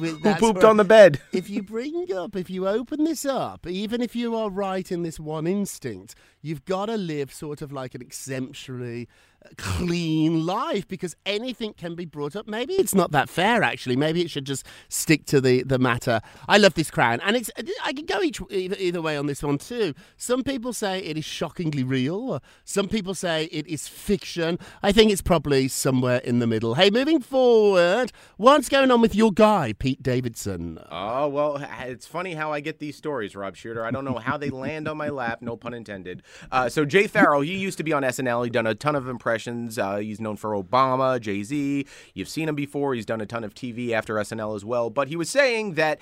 with- 0.00 0.22
who 0.22 0.34
pooped 0.34 0.64
on 0.64 0.76
the 0.76 0.84
bed 0.84 1.20
if 1.32 1.48
you 1.48 1.62
bring 1.62 2.12
up, 2.12 2.34
if 2.34 2.50
you 2.50 2.66
open 2.66 3.04
this 3.04 3.24
up, 3.24 3.66
even 3.66 4.02
if 4.02 4.16
you 4.16 4.34
are 4.34 4.50
right 4.50 4.90
in 4.90 5.02
this 5.04 5.20
one 5.20 5.46
instinct, 5.46 6.14
you've 6.40 6.64
got 6.64 6.86
to 6.86 6.96
live 6.96 7.32
sort 7.32 7.62
of 7.62 7.72
like 7.72 7.94
an 7.94 8.02
exemplary, 8.02 9.08
clean 9.56 10.46
life 10.46 10.86
because 10.88 11.16
anything 11.26 11.74
can 11.74 11.94
be 11.94 12.04
brought 12.04 12.36
up. 12.36 12.46
Maybe 12.46 12.74
it's 12.74 12.94
not 12.94 13.12
that 13.12 13.28
fair, 13.28 13.62
actually. 13.62 13.96
Maybe 13.96 14.22
it 14.22 14.30
should 14.30 14.44
just 14.44 14.66
stick 14.88 15.24
to 15.26 15.40
the, 15.40 15.62
the 15.62 15.78
matter. 15.78 16.20
I 16.48 16.58
love 16.58 16.74
this 16.74 16.90
crown, 16.90 17.20
and 17.22 17.36
it's 17.36 17.50
I 17.84 17.92
can 17.92 18.06
go 18.06 18.22
each 18.22 18.40
either, 18.50 18.76
either 18.78 19.02
way 19.02 19.16
on 19.16 19.26
this 19.26 19.42
one 19.42 19.58
too. 19.58 19.94
Some 20.16 20.42
people 20.42 20.72
say 20.72 21.00
it 21.00 21.16
is 21.16 21.24
shockingly 21.24 21.84
real. 21.84 22.42
Some 22.64 22.88
people 22.88 23.14
say 23.14 23.44
it 23.46 23.66
is 23.66 23.88
fiction. 23.88 24.58
I 24.82 24.92
think 24.92 25.10
it's 25.10 25.22
probably 25.22 25.68
somewhere 25.68 26.18
in 26.18 26.38
the 26.38 26.46
middle. 26.46 26.74
Hey, 26.74 26.90
moving 26.90 27.20
forward, 27.20 28.12
what's 28.36 28.68
going 28.68 28.90
on 28.90 29.00
with 29.00 29.14
your 29.14 29.32
guy, 29.32 29.72
Pete 29.72 30.02
Davidson? 30.02 30.78
Oh, 30.90 31.28
well, 31.28 31.66
it's 31.80 32.06
funny 32.06 32.34
how 32.34 32.52
I 32.52 32.60
get 32.60 32.78
these 32.78 32.96
stories, 32.96 33.34
Rob 33.36 33.56
Shooter. 33.56 33.84
I 33.84 33.90
don't 33.90 34.04
know 34.04 34.18
how 34.18 34.36
they 34.36 34.50
land 34.50 34.88
on 34.88 34.96
my 34.96 35.08
lap, 35.08 35.42
no 35.42 35.56
pun 35.56 35.74
intended. 35.74 36.22
Uh, 36.50 36.68
so, 36.68 36.84
Jay 36.84 37.06
Pharoah, 37.06 37.44
he 37.44 37.56
used 37.56 37.78
to 37.78 37.84
be 37.84 37.92
on 37.92 38.02
SNL. 38.02 38.44
He's 38.44 38.52
done 38.52 38.66
a 38.66 38.74
ton 38.74 38.94
of 38.96 39.08
impressions. 39.32 39.78
Uh, 39.78 39.96
he's 39.96 40.20
known 40.20 40.36
for 40.36 40.50
Obama, 40.50 41.18
Jay 41.20 41.42
Z. 41.42 41.86
You've 42.14 42.28
seen 42.28 42.48
him 42.48 42.54
before. 42.54 42.94
He's 42.94 43.06
done 43.06 43.20
a 43.20 43.26
ton 43.26 43.44
of 43.44 43.54
TV 43.54 43.92
after 43.92 44.14
SNL 44.16 44.54
as 44.54 44.64
well. 44.64 44.90
But 44.90 45.08
he 45.08 45.16
was 45.16 45.30
saying 45.30 45.74
that 45.74 45.98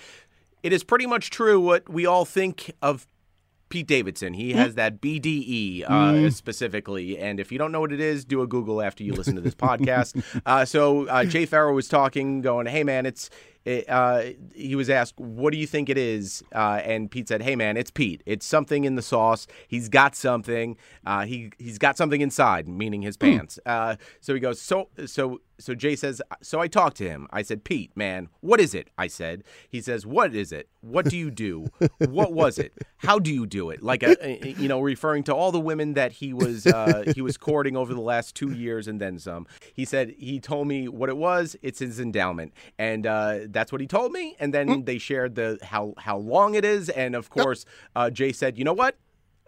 it 0.63 0.73
is 0.73 0.83
pretty 0.83 1.07
much 1.07 1.31
true 1.31 1.61
what 1.61 1.89
we 1.89 2.07
all 2.07 2.25
think 2.25 2.73
of 2.83 3.07
Pete 3.69 3.87
Davidson. 3.87 4.35
He 4.35 4.53
has 4.55 4.75
that 4.75 5.01
BDE 5.01 5.89
uh, 5.89 6.31
specifically, 6.31 7.17
and 7.17 7.39
if 7.39 7.53
you 7.53 7.59
don't 7.59 7.71
know 7.71 7.81
what 7.81 7.93
it 7.93 8.01
is, 8.01 8.25
do 8.25 8.43
a 8.43 8.47
Google 8.49 8.83
after 8.83 9.05
you 9.05 9.13
listen 9.13 9.37
to 9.37 9.41
this 9.41 9.55
podcast. 9.55 10.23
Uh, 10.47 10.65
so 10.65 11.07
uh, 11.07 11.25
Jay 11.25 11.45
Pharoah 11.45 11.73
was 11.73 11.87
talking, 11.87 12.41
going, 12.41 12.67
"Hey 12.67 12.83
man, 12.83 13.07
it's." 13.07 13.31
It, 13.65 13.89
uh, 13.89 14.23
he 14.55 14.75
was 14.75 14.89
asked, 14.89 15.19
"What 15.21 15.53
do 15.53 15.59
you 15.59 15.67
think 15.67 15.89
it 15.91 15.99
is?" 15.99 16.43
Uh, 16.55 16.81
and 16.83 17.11
Pete 17.11 17.29
said, 17.29 17.43
"Hey 17.43 17.57
man, 17.57 17.77
it's 17.77 17.91
Pete. 17.91 18.23
It's 18.25 18.47
something 18.47 18.85
in 18.85 18.95
the 18.95 19.03
sauce. 19.03 19.47
He's 19.69 19.89
got 19.91 20.17
something. 20.17 20.77
Uh, 21.05 21.27
he 21.27 21.51
he's 21.59 21.77
got 21.79 21.97
something 21.99 22.21
inside, 22.23 22.69
meaning 22.69 23.03
his 23.03 23.17
pants." 23.17 23.59
Uh, 23.67 23.97
so 24.21 24.33
he 24.35 24.41
goes, 24.41 24.61
"So 24.61 24.89
so 25.07 25.41
so." 25.59 25.75
Jay 25.75 25.95
says, 25.95 26.23
"So 26.43 26.59
I 26.61 26.69
talked 26.69 26.97
to 26.99 27.09
him. 27.09 27.29
I 27.33 27.43
said, 27.43 27.63
Pete, 27.65 27.95
man, 27.95 28.29
what 28.41 28.61
is 28.61 28.75
it?" 28.75 28.89
I 28.97 29.09
said. 29.09 29.45
He 29.69 29.83
says, 29.83 30.07
"What 30.07 30.35
is 30.35 30.53
it? 30.53 30.69
What 30.81 31.05
do 31.11 31.17
you 31.19 31.31
do? 31.31 31.67
what 31.99 32.33
was 32.33 32.59
it? 32.59 32.73
How 32.99 33.19
do 33.19 33.31
you 33.33 33.47
do 33.47 33.69
it?" 33.69 33.83
Like 33.83 34.03
a, 34.03 34.17
a- 34.27 34.53
you 34.59 34.69
know, 34.69 34.81
referring 34.81 35.23
to 35.25 35.35
all 35.35 35.53
the 35.53 35.61
women 35.61 35.93
that 35.95 36.13
he 36.13 36.33
was 36.33 36.67
uh, 36.67 37.13
he 37.15 37.21
was 37.21 37.37
courting 37.37 37.77
over 37.77 37.93
the 37.93 38.01
last 38.01 38.35
two 38.35 38.53
years 38.53 38.89
and 38.89 39.01
then 39.01 39.19
some. 39.19 39.47
He 39.75 39.85
said 39.85 40.15
he 40.19 40.41
told 40.41 40.67
me 40.67 40.89
what 40.89 41.11
it 41.11 41.19
was. 41.19 41.57
It's 41.61 41.81
his 41.81 42.01
endowment, 42.01 42.55
and 42.79 43.07
uh, 43.07 43.41
that's 43.53 43.73
what 43.73 43.81
he 43.81 43.87
told 43.87 44.13
me. 44.13 44.37
And 44.41 44.55
then 44.55 44.85
they 44.85 44.99
shared 44.99 45.35
the 45.35 45.59
how 45.63 45.95
how 45.99 46.17
long 46.19 46.55
it 46.55 46.65
is, 46.65 46.89
and 46.89 47.15
of 47.15 47.31
course, 47.31 47.65
uh, 47.97 48.11
Jay 48.11 48.33
said, 48.33 48.59
"You 48.59 48.65
know 48.65 48.73
what?" 48.73 48.97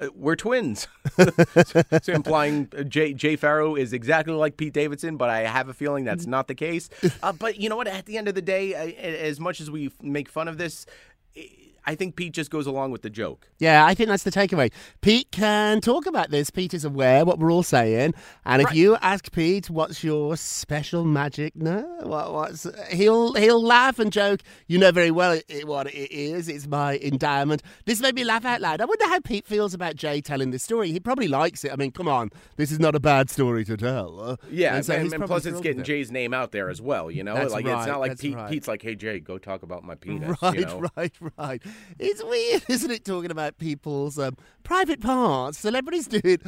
Uh, 0.01 0.09
We're 0.15 0.37
twins, 0.37 0.89
so, 1.17 1.83
so 2.03 2.13
implying 2.13 2.69
uh, 2.77 2.83
Jay 2.83 3.13
Jay 3.13 3.37
Pharoah 3.37 3.79
is 3.79 3.93
exactly 3.93 4.33
like 4.35 4.57
Pete 4.57 4.73
Davidson, 4.73 5.17
but 5.17 5.29
I 5.29 5.41
have 5.41 5.69
a 5.69 5.75
feeling 5.75 6.05
that's 6.05 6.27
not 6.27 6.49
the 6.49 6.55
case. 6.55 6.89
Uh, 7.23 7.33
but 7.33 7.59
you 7.59 7.69
know 7.69 7.77
what? 7.77 7.87
At 7.87 8.07
the 8.07 8.17
end 8.19 8.27
of 8.27 8.35
the 8.35 8.43
day, 8.43 8.75
uh, 8.75 8.87
as 9.29 9.39
much 9.39 9.61
as 9.61 9.71
we 9.71 9.91
make 10.01 10.29
fun 10.29 10.49
of 10.49 10.59
this, 10.59 10.87
I 11.85 11.95
think 11.95 12.17
Pete 12.17 12.33
just 12.33 12.51
goes 12.51 12.67
along 12.67 12.93
with 12.93 13.03
the 13.03 13.11
joke. 13.11 13.49
Yeah, 13.59 13.85
I 13.85 13.95
think 13.95 14.09
that's 14.09 14.23
the 14.23 14.31
takeaway. 14.31 14.71
Pete 15.01 15.31
can 15.33 15.81
talk 15.81 16.07
about 16.07 16.31
this. 16.31 16.51
Pete 16.51 16.75
is 16.75 16.85
aware 16.85 17.25
what 17.25 17.39
we're 17.39 17.53
all 17.53 17.63
saying, 17.63 18.15
and 18.45 18.63
if 18.63 18.73
you 18.75 18.97
ask 19.03 19.33
Pete, 19.33 19.69
"What's 19.69 20.05
your 20.05 20.37
special 20.37 21.05
magic?" 21.05 21.57
No, 21.57 21.81
what, 22.03 22.33
what's 22.33 22.67
he'll 22.91 23.35
he'll 23.35 23.63
laugh 23.63 23.99
and 23.99 24.13
joke. 24.13 24.43
You 24.67 24.79
know 24.79 24.93
very 24.93 25.11
well 25.11 25.41
it, 25.49 25.67
what 25.67 25.89
it 25.89 26.13
is. 26.13 26.49
It's 26.49 26.67
my 26.67 26.99
endowment. 26.99 27.63
This 27.85 28.01
made 28.01 28.15
me 28.15 28.25
laugh 28.25 28.45
out 28.45 28.61
loud. 28.61 28.81
I 28.81 28.85
wonder 28.85 29.07
how 29.07 29.21
Pete 29.21 29.47
feels 29.47 29.75
about 29.75 29.97
Jay 29.97 30.21
telling 30.21 30.51
this 30.51 30.63
story. 30.63 30.93
He 30.93 31.01
probably 31.01 31.29
likes 31.29 31.65
it. 31.65 31.73
I 31.73 31.77
mean, 31.77 31.91
come 31.91 32.09
on, 32.09 32.31
this 32.57 32.71
is 32.71 32.79
not 32.79 32.95
a 32.95 33.01
bad 33.01 33.29
story 33.31 33.65
to 33.65 33.77
tell. 33.77 34.39
Yeah, 34.51 34.77
and, 34.77 34.85
so 34.85 34.95
and, 34.95 35.03
he's 35.05 35.13
and 35.13 35.25
plus 35.25 35.47
it's 35.47 35.61
getting 35.61 35.81
it. 35.81 35.85
Jay's 35.85 36.13
name 36.13 36.33
out 36.33 36.53
there 36.53 36.71
as 36.71 36.81
well. 36.81 37.11
You 37.11 37.25
know, 37.25 37.35
That's 37.35 37.53
like 37.53 37.65
it's 37.65 37.87
not 37.87 38.01
like 38.01 38.19
Pete, 38.19 38.35
right. 38.35 38.51
Pete's 38.51 38.69
like, 38.69 38.83
"Hey 38.83 38.95
Jay, 38.95 39.19
go 39.19 39.39
talk 39.39 39.63
about 39.63 39.83
my 39.85 39.95
penis." 39.95 40.37
Right, 40.43 40.59
you 40.59 40.67
know? 40.67 40.87
right, 40.97 41.13
right. 41.37 41.63
It's 41.99 42.23
weird, 42.23 42.63
isn't 42.69 42.91
it, 42.91 43.05
talking 43.05 43.31
about 43.31 43.59
people's 43.59 44.19
um, 44.19 44.37
private 44.63 45.01
parts? 45.01 45.59
Celebrities 45.59 46.07
do 46.07 46.21
it 46.25 46.43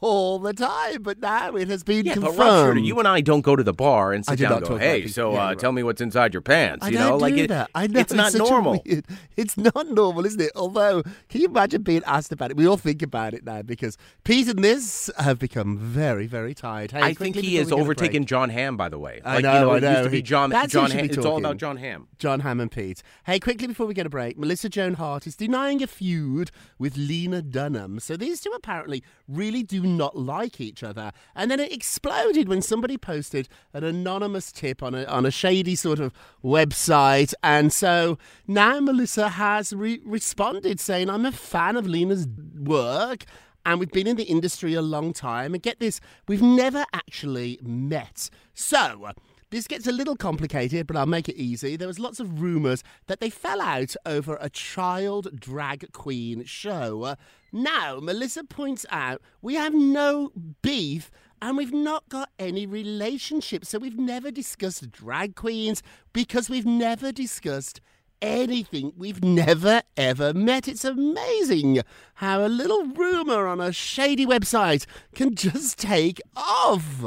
all 0.00 0.38
the 0.38 0.52
time, 0.52 1.02
but 1.02 1.20
now 1.20 1.54
it 1.56 1.68
has 1.68 1.82
been 1.82 2.06
Yeah, 2.06 2.14
but 2.16 2.26
confirmed. 2.26 2.38
Rob 2.38 2.66
Shooter, 2.76 2.80
you 2.86 2.98
and 2.98 3.08
I 3.08 3.20
don't 3.20 3.40
go 3.42 3.56
to 3.56 3.62
the 3.62 3.72
bar 3.72 4.12
and 4.12 4.24
sit 4.24 4.38
do 4.38 4.44
down 4.44 4.58
and 4.58 4.66
go, 4.66 4.76
"Hey, 4.78 5.06
so 5.06 5.32
uh, 5.34 5.54
tell 5.54 5.72
me 5.72 5.82
what's 5.82 6.00
inside 6.00 6.34
your 6.34 6.40
pants." 6.42 6.84
I 6.84 6.90
you 6.90 6.98
don't 6.98 7.08
know, 7.10 7.16
like 7.16 7.34
it- 7.34 7.48
that. 7.48 7.70
I 7.74 7.86
know 7.86 8.00
it's 8.00 8.12
not 8.12 8.34
normal. 8.34 8.82
weird- 8.84 9.06
it's 9.36 9.56
not 9.56 9.88
normal, 9.90 10.24
isn't 10.26 10.40
it? 10.40 10.52
Although, 10.54 11.02
can 11.28 11.40
you 11.40 11.48
imagine 11.48 11.82
being 11.82 12.02
asked 12.06 12.32
about 12.32 12.50
it? 12.50 12.56
We 12.56 12.66
all 12.66 12.76
think 12.76 13.02
about 13.02 13.34
it 13.34 13.44
now 13.44 13.62
because 13.62 13.96
Pete 14.24 14.48
and 14.48 14.62
this 14.62 15.10
have 15.18 15.38
become 15.38 15.78
very, 15.78 16.26
very 16.26 16.54
tired. 16.54 16.90
Hey, 16.92 17.00
I 17.00 17.14
think 17.14 17.36
he 17.36 17.56
has 17.56 17.66
we 17.66 17.70
go 17.70 17.76
to 17.76 17.82
overtaken 17.82 18.24
Jon 18.26 18.50
Hamm, 18.50 18.76
by 18.76 18.88
the 18.88 18.98
way. 18.98 19.20
I 19.24 19.34
like, 19.36 19.42
know, 19.44 19.52
you 19.54 19.60
know, 19.60 19.70
I 19.70 19.76
it 19.78 19.82
used 19.82 19.92
know. 19.94 20.04
to 20.04 20.10
be 20.10 20.22
Jon. 20.22 20.50
that's 20.50 20.72
Jon 20.72 20.90
Hamm. 20.90 21.04
It's 21.06 21.18
all 21.18 21.38
about. 21.38 21.56
Jon 21.56 21.76
Hamm. 21.76 22.08
Jon 22.18 22.40
Hamm 22.40 22.60
and 22.60 22.70
Pete. 22.70 23.02
Hey, 23.24 23.38
quickly 23.40 23.66
before 23.66 23.86
we 23.86 23.94
get 23.94 24.06
a 24.06 24.10
break, 24.10 24.38
Melissa 24.38 24.68
Joan 24.68 24.94
Hart 24.94 25.26
is 25.26 25.36
denying 25.36 25.82
a 25.82 25.86
feud 25.86 26.50
with 26.78 26.96
Lena 26.96 27.42
Dunham. 27.42 27.98
So 28.00 28.16
these 28.16 28.40
two 28.40 28.50
apparently 28.54 29.02
really 29.28 29.61
do 29.62 29.82
not 29.82 30.16
like 30.16 30.60
each 30.60 30.82
other. 30.82 31.12
And 31.34 31.50
then 31.50 31.60
it 31.60 31.72
exploded 31.72 32.48
when 32.48 32.62
somebody 32.62 32.98
posted 32.98 33.48
an 33.72 33.84
anonymous 33.84 34.52
tip 34.52 34.82
on 34.82 34.94
a, 34.94 35.04
on 35.04 35.26
a 35.26 35.30
shady 35.30 35.74
sort 35.74 36.00
of 36.00 36.12
website. 36.44 37.34
And 37.42 37.72
so 37.72 38.18
now 38.46 38.80
Melissa 38.80 39.30
has 39.30 39.72
re- 39.72 40.00
responded 40.04 40.80
saying, 40.80 41.10
I'm 41.10 41.26
a 41.26 41.32
fan 41.32 41.76
of 41.76 41.86
Lena's 41.86 42.26
work. 42.58 43.24
And 43.64 43.78
we've 43.78 43.92
been 43.92 44.08
in 44.08 44.16
the 44.16 44.24
industry 44.24 44.74
a 44.74 44.82
long 44.82 45.12
time. 45.12 45.54
And 45.54 45.62
get 45.62 45.78
this, 45.78 46.00
we've 46.26 46.42
never 46.42 46.84
actually 46.92 47.60
met. 47.62 48.28
So, 48.54 49.12
this 49.52 49.68
gets 49.68 49.86
a 49.86 49.92
little 49.92 50.16
complicated, 50.16 50.86
but 50.86 50.96
I'll 50.96 51.04
make 51.04 51.28
it 51.28 51.36
easy. 51.36 51.76
There 51.76 51.86
was 51.86 51.98
lots 51.98 52.18
of 52.20 52.40
rumours 52.40 52.82
that 53.06 53.20
they 53.20 53.28
fell 53.28 53.60
out 53.60 53.94
over 54.06 54.38
a 54.40 54.48
child 54.48 55.38
drag 55.38 55.92
queen 55.92 56.44
show. 56.46 57.16
Now, 57.52 58.00
Melissa 58.00 58.44
points 58.44 58.86
out 58.88 59.20
we 59.42 59.54
have 59.56 59.74
no 59.74 60.32
beef 60.62 61.10
and 61.42 61.58
we've 61.58 61.72
not 61.72 62.08
got 62.08 62.30
any 62.38 62.64
relationship. 62.64 63.66
So 63.66 63.78
we've 63.78 63.98
never 63.98 64.30
discussed 64.30 64.90
drag 64.90 65.36
queens 65.36 65.82
because 66.14 66.48
we've 66.48 66.64
never 66.64 67.12
discussed 67.12 67.82
anything. 68.22 68.94
We've 68.96 69.22
never 69.22 69.82
ever 69.98 70.32
met. 70.32 70.66
It's 70.66 70.86
amazing 70.86 71.82
how 72.14 72.42
a 72.42 72.48
little 72.48 72.86
rumour 72.86 73.46
on 73.46 73.60
a 73.60 73.70
shady 73.70 74.24
website 74.24 74.86
can 75.14 75.34
just 75.34 75.78
take 75.78 76.22
off. 76.34 77.04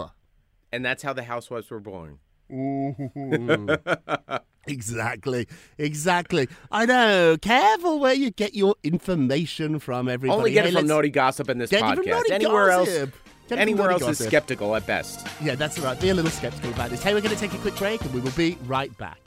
And 0.71 0.85
that's 0.85 1.01
how 1.01 1.13
the 1.13 1.23
Housewives 1.23 1.71
were 1.71 1.79
born. 1.79 2.19
Exactly, 4.67 5.47
exactly. 5.77 6.47
I 6.71 6.87
know. 6.87 7.37
Careful 7.39 7.99
where 7.99 8.15
you 8.15 8.31
get 8.31 8.55
your 8.55 8.73
information 8.83 9.77
from, 9.77 10.07
everybody. 10.09 10.35
Only 10.37 10.51
get 10.53 10.63
Hey, 10.65 10.71
it 10.71 10.73
from 10.79 10.87
Naughty 10.87 11.09
Gossip 11.09 11.49
in 11.51 11.59
this 11.59 11.69
Get 11.69 11.83
it 11.83 11.95
from 11.95 12.03
podcast. 12.05 12.31
Anywhere 12.31 12.69
Gossip. 12.69 12.99
else, 12.99 13.11
Get 13.47 13.59
anywhere 13.59 13.91
else 13.91 14.01
is 14.01 14.07
Gossip. 14.07 14.27
skeptical 14.27 14.75
at 14.75 14.87
best. 14.87 15.27
Yeah, 15.39 15.53
that's 15.53 15.77
right. 15.77 15.99
Be 16.01 16.09
a 16.09 16.15
little 16.15 16.31
skeptical 16.31 16.71
about 16.71 16.89
this. 16.89 17.03
Hey, 17.03 17.13
we're 17.13 17.21
going 17.21 17.35
to 17.35 17.39
take 17.39 17.53
a 17.53 17.59
quick 17.59 17.75
break 17.75 18.01
and 18.01 18.11
we 18.11 18.21
will 18.21 18.31
be 18.31 18.57
right 18.65 18.95
back. 18.97 19.19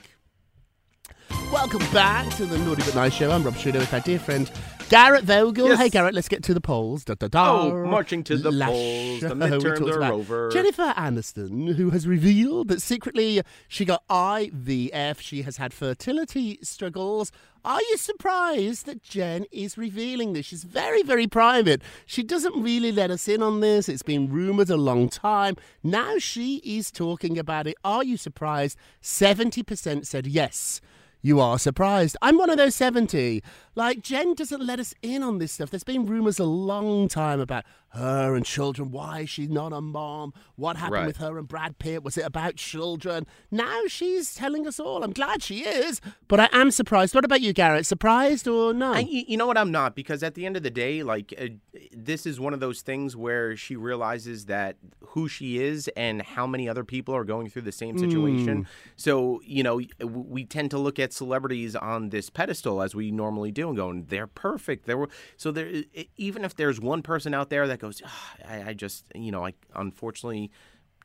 Welcome 1.53 1.89
back 1.93 2.29
to 2.35 2.45
the 2.45 2.57
Naughty 2.57 2.83
But 2.83 2.95
Nice 2.95 3.13
Show. 3.13 3.31
I'm 3.31 3.41
Rob 3.43 3.55
Shooter 3.55 3.79
with 3.79 3.93
our 3.93 4.01
dear 4.01 4.19
friend 4.19 4.51
Garrett 4.89 5.23
Vogel. 5.23 5.67
Yes. 5.69 5.79
Hey, 5.79 5.89
Garrett, 5.89 6.13
let's 6.15 6.27
get 6.27 6.43
to 6.43 6.53
the 6.53 6.61
polls. 6.61 7.05
Da, 7.05 7.13
da, 7.13 7.27
da. 7.27 7.61
Oh, 7.61 7.85
marching 7.85 8.23
to 8.25 8.37
the 8.37 8.51
Last 8.51 8.71
polls. 8.71 9.21
The 9.21 9.27
midterms 9.35 9.95
are 9.95 10.03
over. 10.11 10.49
Jennifer 10.49 10.93
Aniston, 10.97 11.75
who 11.75 11.91
has 11.91 12.07
revealed 12.07 12.69
that 12.69 12.81
secretly 12.81 13.41
she 13.67 13.85
got 13.85 14.07
IVF. 14.07 15.19
She 15.19 15.43
has 15.43 15.57
had 15.57 15.73
fertility 15.73 16.59
struggles. 16.63 17.31
Are 17.63 17.81
you 17.81 17.97
surprised 17.97 18.85
that 18.85 19.03
Jen 19.03 19.45
is 19.51 19.77
revealing 19.77 20.33
this? 20.33 20.45
She's 20.45 20.63
very, 20.63 21.03
very 21.03 21.27
private. 21.27 21.81
She 22.05 22.23
doesn't 22.23 22.61
really 22.61 22.91
let 22.91 23.11
us 23.11 23.27
in 23.27 23.43
on 23.43 23.59
this. 23.59 23.89
It's 23.89 24.01
been 24.01 24.31
rumored 24.31 24.69
a 24.69 24.77
long 24.77 25.09
time. 25.09 25.55
Now 25.83 26.17
she 26.17 26.57
is 26.57 26.89
talking 26.89 27.37
about 27.37 27.67
it. 27.67 27.75
Are 27.83 28.03
you 28.03 28.17
surprised? 28.17 28.77
70% 29.03 30.05
said 30.05 30.25
yes. 30.25 30.81
You 31.21 31.41
are 31.41 31.59
surprised. 31.59 32.15
I'm 32.21 32.37
one 32.37 32.49
of 32.49 32.55
those 32.55 32.75
70. 32.75 33.43
Like, 33.79 34.01
Jen 34.01 34.33
doesn't 34.33 34.61
let 34.61 34.77
us 34.77 34.93
in 35.01 35.23
on 35.23 35.37
this 35.37 35.53
stuff. 35.53 35.69
There's 35.69 35.85
been 35.85 36.05
rumors 36.05 36.37
a 36.37 36.43
long 36.43 37.07
time 37.07 37.39
about 37.39 37.63
her 37.93 38.35
and 38.35 38.45
children. 38.45 38.91
Why 38.91 39.21
is 39.21 39.29
she 39.29 39.47
not 39.47 39.71
a 39.71 39.79
mom? 39.79 40.33
What 40.57 40.75
happened 40.75 40.93
Right. 40.93 41.07
with 41.07 41.17
her 41.17 41.37
and 41.39 41.47
Brad 41.47 41.79
Pitt? 41.79 42.03
Was 42.03 42.17
it 42.17 42.25
about 42.25 42.57
children? 42.57 43.25
Now 43.49 43.83
she's 43.87 44.35
telling 44.35 44.67
us 44.67 44.81
all. 44.81 45.01
I'm 45.03 45.13
glad 45.13 45.41
she 45.41 45.61
is, 45.65 46.01
but 46.27 46.41
I 46.41 46.49
am 46.51 46.71
surprised. 46.71 47.15
What 47.15 47.23
about 47.25 47.39
you, 47.41 47.53
Garrett? 47.53 47.85
Surprised 47.85 48.47
or 48.49 48.73
no? 48.73 48.91
I, 48.93 48.99
you 48.99 49.37
know 49.37 49.47
what? 49.47 49.57
I'm 49.57 49.71
not 49.71 49.95
because 49.95 50.21
at 50.23 50.35
the 50.35 50.45
end 50.45 50.57
of 50.57 50.61
the 50.61 50.69
day, 50.69 51.01
like 51.01 51.33
uh, 51.39 51.47
this 51.91 52.25
is 52.27 52.37
one 52.39 52.53
of 52.53 52.59
those 52.59 52.81
things 52.81 53.15
where 53.15 53.55
she 53.55 53.75
realizes 53.77 54.45
that 54.45 54.75
who 54.99 55.27
she 55.27 55.57
is 55.57 55.87
and 55.95 56.21
how 56.21 56.45
many 56.45 56.67
other 56.69 56.83
people 56.83 57.15
are 57.15 57.23
going 57.23 57.49
through 57.49 57.63
the 57.63 57.71
same 57.71 57.97
situation. 57.97 58.67
So 58.97 59.41
you 59.43 59.63
know, 59.63 59.81
we 60.03 60.43
tend 60.45 60.69
to 60.71 60.77
look 60.77 60.99
at 60.99 61.11
celebrities 61.13 61.75
on 61.75 62.09
this 62.09 62.29
pedestal 62.29 62.83
as 62.83 62.93
we 62.93 63.09
normally 63.09 63.51
do, 63.51 63.68
and 63.69 63.77
going, 63.77 64.05
"They're 64.09 64.27
perfect." 64.27 64.85
There 64.85 64.97
were 64.97 65.09
so 65.37 65.51
there. 65.51 65.83
Even 66.17 66.43
if 66.43 66.55
there's 66.55 66.79
one 66.79 67.01
person 67.01 67.33
out 67.33 67.49
there 67.49 67.67
that 67.67 67.79
goes, 67.79 68.01
"Ah, 68.05 68.35
I, 68.47 68.63
"I 68.69 68.73
just," 68.73 69.05
you 69.15 69.31
know, 69.31 69.45
I 69.45 69.53
unfortunately 69.75 70.51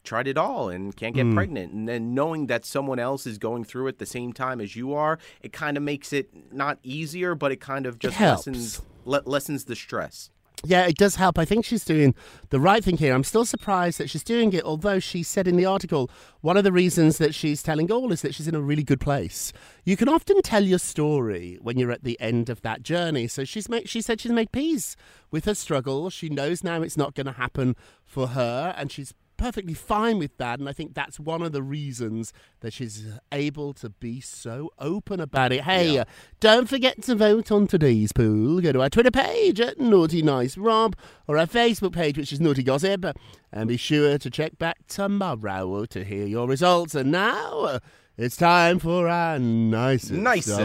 tried 0.02 0.28
it 0.28 0.36
all 0.36 0.68
and 0.68 0.94
can't 0.94 1.14
get 1.14 1.24
pregnant 1.34 1.72
and 1.72 1.88
then 1.88 2.14
knowing 2.14 2.46
that 2.46 2.62
someone 2.64 2.98
else 2.98 3.26
is 3.26 3.38
going 3.38 3.64
through 3.64 3.86
it 3.86 3.98
the 3.98 4.04
same 4.04 4.34
time 4.34 4.60
as 4.60 4.76
you 4.76 4.92
are 4.92 5.18
it 5.40 5.50
kind 5.50 5.78
of 5.78 5.82
makes 5.82 6.12
it 6.12 6.28
not 6.52 6.78
easier 6.82 7.34
but 7.34 7.50
it 7.50 7.58
kind 7.58 7.86
of 7.86 7.98
just 7.98 8.14
lessens 8.32 8.82
le- 9.06 9.22
lessens 9.24 9.64
the 9.64 9.74
stress 9.74 10.28
Yeah, 10.62 10.86
it 10.86 10.96
does 10.96 11.16
help. 11.16 11.38
I 11.38 11.44
think 11.44 11.64
she's 11.64 11.84
doing 11.84 12.14
the 12.48 12.60
right 12.60 12.82
thing 12.82 12.96
here. 12.96 13.14
I'm 13.14 13.24
still 13.24 13.44
surprised 13.44 13.98
that 13.98 14.08
she's 14.08 14.24
doing 14.24 14.52
it, 14.52 14.64
although 14.64 14.98
she 14.98 15.22
said 15.22 15.46
in 15.46 15.56
the 15.56 15.66
article 15.66 16.10
one 16.40 16.56
of 16.56 16.64
the 16.64 16.72
reasons 16.72 17.18
that 17.18 17.34
she's 17.34 17.62
telling 17.62 17.90
all 17.90 18.12
is 18.12 18.22
that 18.22 18.34
she's 18.34 18.48
in 18.48 18.54
a 18.54 18.60
really 18.60 18.82
good 18.82 19.00
place. 19.00 19.52
You 19.84 19.96
can 19.96 20.08
often 20.08 20.40
tell 20.40 20.62
your 20.62 20.78
story 20.78 21.58
when 21.60 21.78
you're 21.78 21.92
at 21.92 22.04
the 22.04 22.18
end 22.18 22.48
of 22.48 22.62
that 22.62 22.82
journey. 22.82 23.26
So 23.26 23.44
she's 23.44 23.68
made, 23.68 23.88
she 23.88 24.00
said 24.00 24.20
she's 24.20 24.32
made 24.32 24.52
peace 24.52 24.96
with 25.30 25.44
her 25.44 25.54
struggle. 25.54 26.08
She 26.08 26.30
knows 26.30 26.64
now 26.64 26.80
it's 26.80 26.96
not 26.96 27.14
going 27.14 27.26
to 27.26 27.32
happen 27.32 27.76
for 28.04 28.28
her, 28.28 28.74
and 28.76 28.90
she's 28.90 29.12
perfectly 29.36 29.74
fine 29.74 30.18
with 30.18 30.36
that. 30.38 30.58
And 30.58 30.68
I 30.68 30.72
think 30.72 30.94
that's 30.94 31.20
one 31.20 31.42
of 31.42 31.52
the 31.52 31.62
reasons 31.62 32.32
that 32.60 32.72
she's 32.72 33.06
able 33.32 33.72
to 33.74 33.90
be 33.90 34.20
so 34.20 34.70
open 34.78 35.20
about 35.20 35.52
it. 35.52 35.62
Hey, 35.62 35.98
uh, 35.98 36.04
don't 36.40 36.68
forget 36.68 37.02
to 37.02 37.14
vote 37.14 37.50
on 37.52 37.66
today's 37.66 38.12
poll. 38.12 38.60
Go 38.60 38.72
to 38.72 38.82
our 38.82 38.90
Twitter 38.90 39.10
page 39.10 39.60
at 39.60 39.78
Naughty 39.78 40.22
Nice 40.22 40.56
Rob 40.56 40.96
or 41.26 41.38
our 41.38 41.46
Facebook 41.46 41.92
page, 41.92 42.16
which 42.18 42.32
is 42.32 42.40
Naughty 42.40 42.62
Gossip. 42.62 43.04
And 43.52 43.68
be 43.68 43.76
sure 43.76 44.18
to 44.18 44.30
check 44.30 44.58
back 44.58 44.78
tomorrow 44.88 45.84
to 45.86 46.04
hear 46.04 46.26
your 46.26 46.48
results. 46.48 46.94
And 46.94 47.12
now 47.12 47.60
uh, 47.60 47.78
it's 48.16 48.36
time 48.36 48.78
for 48.78 49.08
our 49.08 49.38
nicest, 49.38 50.12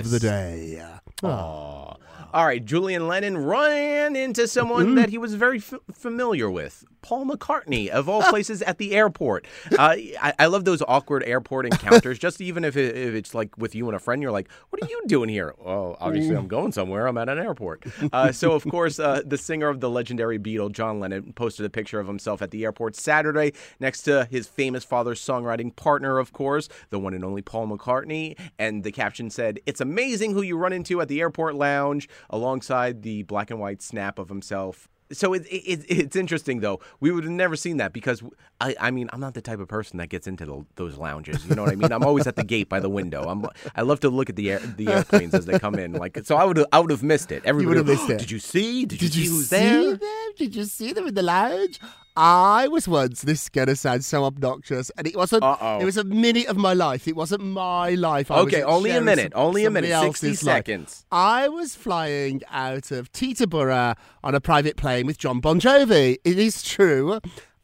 of 0.05 0.12
the 0.12 0.19
day. 0.19 0.84
Aw. 1.23 1.95
all 2.34 2.45
right 2.45 2.63
julian 2.63 3.08
lennon 3.08 3.38
ran 3.38 4.15
into 4.15 4.47
someone 4.47 4.95
that 4.95 5.10
he 5.10 5.17
was 5.17 5.34
very 5.36 5.58
f- 5.58 5.73
familiar 5.91 6.49
with. 6.49 6.86
Paul 7.01 7.25
mccartney 7.25 7.88
of 7.88 8.10
all 8.10 8.21
places 8.23 8.62
at 8.62 8.77
the 8.77 8.93
airport. 8.93 9.47
Uh, 9.71 9.95
I-, 10.21 10.34
I 10.38 10.45
love 10.47 10.65
those 10.65 10.82
awkward 10.86 11.23
airport 11.25 11.65
encounters 11.71 12.19
just 12.19 12.41
even 12.41 12.65
if, 12.65 12.75
it, 12.75 12.95
if 12.97 13.13
it's 13.13 13.34
like 13.34 13.58
with 13.58 13.73
you 13.73 13.88
and 13.88 13.95
a 13.95 13.99
friend 13.99 14.21
you're 14.21 14.34
like 14.34 14.49
what 14.69 14.84
are 14.84 14.89
you 14.89 15.01
doing 15.08 15.29
here? 15.29 15.55
Well 15.58 15.95
obviously 16.01 16.36
i'm 16.36 16.49
going 16.49 16.73
somewhere. 16.73 17.08
I'm 17.08 17.17
at 17.17 17.29
an 17.29 17.39
airport. 17.39 17.86
Uh, 18.12 18.34
so 18.34 18.51
of 18.51 18.65
course 18.65 18.99
uh, 18.99 19.21
the 19.25 19.38
singer 19.38 19.69
of 19.69 19.79
the 19.79 19.89
legendary 19.89 20.38
beatle 20.38 20.69
john 20.71 20.99
lennon 20.99 21.32
posted 21.34 21.65
a 21.65 21.69
picture 21.69 22.01
of 22.01 22.08
himself 22.08 22.41
at 22.41 22.51
the 22.51 22.65
airport 22.65 22.95
saturday 22.97 23.53
next 23.79 24.01
to 24.03 24.25
his 24.29 24.47
famous 24.47 24.84
father's 24.84 25.21
songwriting 25.25 25.73
partner 25.75 26.19
of 26.19 26.34
course 26.34 26.67
the 26.89 26.99
one 26.99 27.13
and 27.13 27.23
only 27.23 27.41
paul 27.41 27.65
mccartney. 27.65 28.38
And 28.60 28.84
the 28.84 28.91
caption 28.91 29.29
said 29.29 29.62
it's 29.65 29.79
amazing 29.79 30.34
who 30.34 30.41
you 30.41 30.58
run 30.58 30.73
into 30.73 30.99
at 30.99 31.08
the 31.10 31.19
airport 31.19 31.56
lounge 31.56 32.08
alongside 32.30 33.02
the 33.02 33.24
black 33.24 33.52
and 33.52 33.60
white 33.60 33.82
snap 33.82 34.17
of 34.17 34.30
himself 34.30 34.88
so 35.12 35.34
it, 35.34 35.45
it, 35.48 35.86
it's 35.88 36.15
interesting 36.15 36.60
though. 36.60 36.80
We 37.00 37.12
would 37.12 37.24
have 37.24 37.34
never 37.34 37.56
seen 37.56 37.78
that 37.78 37.93
because 37.93 38.22
I, 38.62 38.76
I 38.80 38.91
mean 38.91 39.10
I'm 39.12 39.19
not 39.19 39.34
the 39.34 39.41
type 39.41 39.60
of 39.60 39.67
person 39.67 39.98
that 39.98 40.08
gets 40.08 40.28
into 40.28 40.45
the, 40.45 40.65
those 40.76 40.98
lounges. 40.98 41.45
You 41.45 41.56
know 41.56 41.63
what 41.63 41.72
I 41.72 41.76
mean? 41.76 41.91
I'm 41.91 42.04
always 42.04 42.28
at 42.28 42.36
the 42.36 42.43
gate 42.43 42.69
by 42.69 42.80
the 42.80 42.89
window. 42.89 43.24
I'm 43.24 43.45
I 43.76 43.82
love 43.82 44.00
to 44.02 44.10
look 44.10 44.30
at 44.30 44.36
the 44.36 44.52
air, 44.52 44.60
the 44.60 44.88
airplanes 44.88 45.34
as 45.34 45.45
they 45.45 45.58
come 45.58 45.76
in. 45.76 45.93
Like 45.93 46.19
so 46.24 46.36
I 46.36 46.43
would 46.43 46.63
I 46.72 46.80
would 46.80 46.91
have 46.91 47.04
missed 47.04 47.32
it. 47.32 47.43
Everybody 47.45 47.67
would 47.67 47.78
have 47.78 47.88
missed 47.88 48.10
oh, 48.10 48.13
it. 48.13 48.19
Did 48.19 48.32
you 48.32 48.39
see? 48.39 48.86
Did, 48.86 49.00
Did 49.00 49.15
you 49.15 49.24
you 49.24 49.41
see 49.41 49.58
see 49.58 49.89
them? 49.89 50.00
Did 50.38 50.56
you 50.56 50.63
see 50.65 50.93
them 50.93 51.08
in 51.08 51.13
the 51.13 51.24
lounge? 51.24 51.80
I 52.21 52.67
was 52.67 52.86
once. 52.86 53.21
This 53.21 53.43
is 53.43 53.49
gonna 53.49 53.77
sound 53.77 54.03
so 54.03 54.25
obnoxious, 54.25 54.91
and 54.97 55.08
it 55.08 55.15
wasn't. 55.15 55.43
Uh-oh. 55.43 55.79
It 55.79 55.86
was 55.86 55.95
a 55.95 56.03
minute 56.03 56.47
of 56.47 56.58
my 56.58 56.73
life. 56.73 57.08
It 57.08 57.15
wasn't 57.15 57.43
my 57.43 57.91
life. 57.91 58.29
I 58.29 58.41
was 58.41 58.53
Okay, 58.53 58.62
only 58.62 58.91
a 58.91 58.99
minute, 58.99 59.32
some- 59.32 59.41
only 59.41 59.63
a 59.63 59.69
minute, 59.71 59.91
60 59.91 60.05
else's 60.27 60.43
life. 60.43 60.55
seconds. 60.58 61.05
I 61.13 61.47
was 61.47 61.75
flying 61.75 62.41
out 62.51 62.91
of 62.91 63.10
Teterboro 63.13 63.95
on 64.21 64.36
a 64.36 64.41
private 64.41 64.75
plane 64.75 65.05
with 65.08 65.17
Jon 65.17 65.39
Bon 65.39 65.62
Jovi. 65.62 66.17
It 66.25 66.38
is 66.38 66.62
true. 66.62 67.21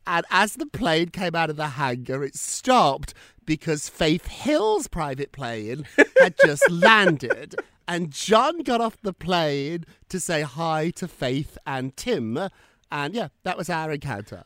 And 0.08 0.26
as 0.32 0.54
the 0.54 0.68
plane 0.68 1.10
came 1.10 1.36
out 1.36 1.50
of 1.50 1.58
the 1.58 1.68
hangar, 1.70 2.24
it 2.24 2.36
stopped 2.36 3.14
because 3.46 3.90
Faith 3.90 4.28
Hill's 4.28 4.88
private 4.88 5.34
plane 5.34 5.86
had 6.22 6.36
just 6.46 6.70
landed. 6.72 7.56
And 7.90 8.10
Jon 8.12 8.60
got 8.64 8.80
off 8.82 8.98
the 9.02 9.14
plane 9.14 9.84
to 10.10 10.20
say 10.20 10.44
hi 10.44 10.92
to 10.92 11.08
Faith 11.10 11.58
and 11.68 11.96
Tim. 11.98 12.48
And 12.92 13.14
yeah, 13.14 13.30
that 13.44 13.58
was 13.58 13.70
our 13.70 13.92
encounter. 13.92 14.44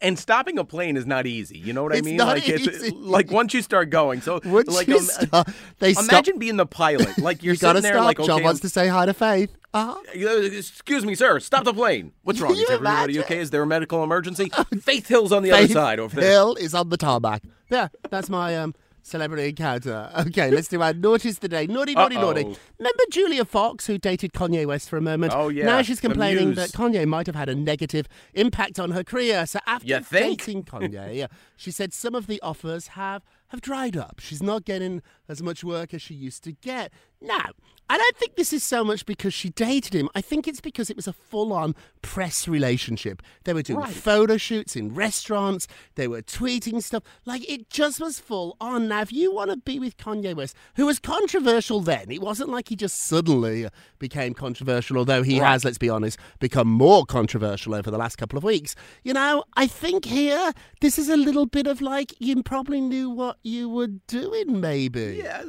and 0.00 0.18
stopping 0.18 0.58
a 0.58 0.64
plane 0.64 0.96
is 0.96 1.06
not 1.06 1.26
easy. 1.26 1.58
You 1.58 1.72
know 1.72 1.82
what 1.82 1.92
I 1.92 1.96
It's 1.96 2.04
mean? 2.06 2.16
not 2.16 2.28
like 2.28 2.48
it's 2.48 2.66
easy. 2.66 2.90
like 2.90 3.30
once 3.30 3.54
you 3.54 3.62
start 3.62 3.90
going. 3.90 4.20
So 4.20 4.40
Once 4.44 4.68
like 4.74 4.88
you 4.88 4.96
um, 4.98 5.02
stop- 5.04 5.50
they 5.78 5.92
stop- 5.92 6.04
imagine 6.08 6.38
being 6.38 6.56
the 6.56 6.66
pilot. 6.66 7.18
Like 7.18 7.42
you're 7.42 7.54
you 7.54 7.60
gotta 7.60 7.80
there 7.80 7.94
stop. 7.94 8.04
like 8.04 8.18
okay, 8.20 8.26
Jon 8.26 8.36
I'm- 8.38 8.44
wants 8.44 8.60
to 8.60 8.68
say 8.68 8.88
hi 8.88 9.06
to 9.06 9.14
Faith. 9.14 9.54
Uh-huh. 9.72 9.98
Uh, 10.14 10.40
Excuse 10.42 11.04
me, 11.04 11.16
sir. 11.16 11.40
Stop 11.40 11.64
the 11.64 11.74
plane. 11.74 12.12
What's 12.22 12.40
wrong? 12.40 12.52
Is 12.56 12.70
everybody 12.70 13.18
okay? 13.20 13.38
Is 13.40 13.50
there 13.50 13.62
a 13.62 13.66
medical 13.66 14.04
emergency? 14.04 14.50
Faith 14.80 15.08
Hill's 15.08 15.32
on 15.32 15.42
the 15.42 15.50
other 15.50 15.66
side 15.68 15.98
over 15.98 16.14
there. 16.20 16.30
Hill 16.30 16.54
is 16.54 16.74
on 16.74 16.90
the 16.90 16.96
tarmac. 16.96 17.42
Yeah, 17.70 17.88
that's 18.08 18.30
my 18.30 18.56
um 18.56 18.74
celebrity 19.04 19.50
encounter. 19.50 20.10
Okay, 20.24 20.50
let's 20.50 20.68
do 20.68 20.80
our 20.80 20.94
naughties 20.94 21.38
today. 21.38 21.66
Naughty, 21.66 21.94
naughty, 21.94 22.14
naughty. 22.14 22.44
Uh-oh. 22.44 22.56
Remember 22.78 23.02
Julia 23.10 23.44
Fox, 23.44 23.86
who 23.86 23.98
dated 23.98 24.32
Kanye 24.32 24.66
West 24.66 24.88
for 24.88 24.96
a 24.96 25.00
moment? 25.02 25.32
Oh, 25.36 25.48
yeah, 25.48 25.66
Now 25.66 25.82
she's 25.82 26.00
complaining 26.00 26.54
that 26.54 26.70
Kanye 26.70 27.06
might 27.06 27.26
have 27.26 27.36
had 27.36 27.48
a 27.48 27.54
negative 27.54 28.08
impact 28.32 28.80
on 28.80 28.92
her 28.92 29.04
career. 29.04 29.44
So 29.46 29.58
after 29.66 30.00
dating 30.00 30.64
Kanye, 30.64 31.28
she 31.56 31.70
said 31.70 31.92
some 31.92 32.14
of 32.14 32.26
the 32.26 32.40
offers 32.40 32.88
have 32.88 33.22
have 33.54 33.60
dried 33.60 33.96
up. 33.96 34.20
She's 34.20 34.42
not 34.42 34.64
getting 34.64 35.02
as 35.28 35.42
much 35.42 35.64
work 35.64 35.94
as 35.94 36.02
she 36.02 36.14
used 36.14 36.44
to 36.44 36.52
get. 36.52 36.92
Now, 37.20 37.50
I 37.88 37.98
don't 37.98 38.16
think 38.16 38.36
this 38.36 38.52
is 38.52 38.62
so 38.62 38.82
much 38.82 39.04
because 39.06 39.32
she 39.34 39.50
dated 39.50 39.94
him. 39.94 40.08
I 40.14 40.20
think 40.20 40.48
it's 40.48 40.60
because 40.60 40.88
it 40.90 40.96
was 40.96 41.06
a 41.06 41.12
full 41.12 41.52
on 41.52 41.74
press 42.02 42.48
relationship. 42.48 43.22
They 43.44 43.52
were 43.52 43.62
doing 43.62 43.86
photo 43.86 44.36
shoots 44.36 44.74
in 44.74 44.94
restaurants, 44.94 45.66
they 45.94 46.08
were 46.08 46.22
tweeting 46.22 46.82
stuff. 46.82 47.02
Like, 47.24 47.48
it 47.48 47.70
just 47.70 48.00
was 48.00 48.18
full 48.18 48.56
on. 48.60 48.88
Now, 48.88 49.02
if 49.02 49.12
you 49.12 49.32
want 49.32 49.50
to 49.50 49.56
be 49.58 49.78
with 49.78 49.96
Kanye 49.96 50.34
West, 50.34 50.56
who 50.76 50.86
was 50.86 50.98
controversial 50.98 51.80
then, 51.80 52.10
it 52.10 52.20
wasn't 52.22 52.48
like 52.48 52.68
he 52.68 52.76
just 52.76 53.00
suddenly 53.02 53.68
became 53.98 54.34
controversial, 54.34 54.98
although 54.98 55.22
he 55.22 55.36
has, 55.36 55.64
let's 55.64 55.78
be 55.78 55.90
honest, 55.90 56.18
become 56.40 56.68
more 56.68 57.04
controversial 57.04 57.74
over 57.74 57.90
the 57.90 57.98
last 57.98 58.16
couple 58.16 58.38
of 58.38 58.44
weeks. 58.44 58.74
You 59.02 59.12
know, 59.12 59.44
I 59.56 59.66
think 59.66 60.06
here, 60.06 60.52
this 60.80 60.98
is 60.98 61.08
a 61.08 61.16
little 61.16 61.46
bit 61.46 61.66
of 61.66 61.80
like, 61.80 62.14
you 62.18 62.42
probably 62.42 62.80
knew 62.80 63.10
what 63.10 63.36
you 63.44 63.68
were 63.68 63.86
doing, 63.86 64.60
maybe. 64.60 65.20
Yeah, 65.22 65.44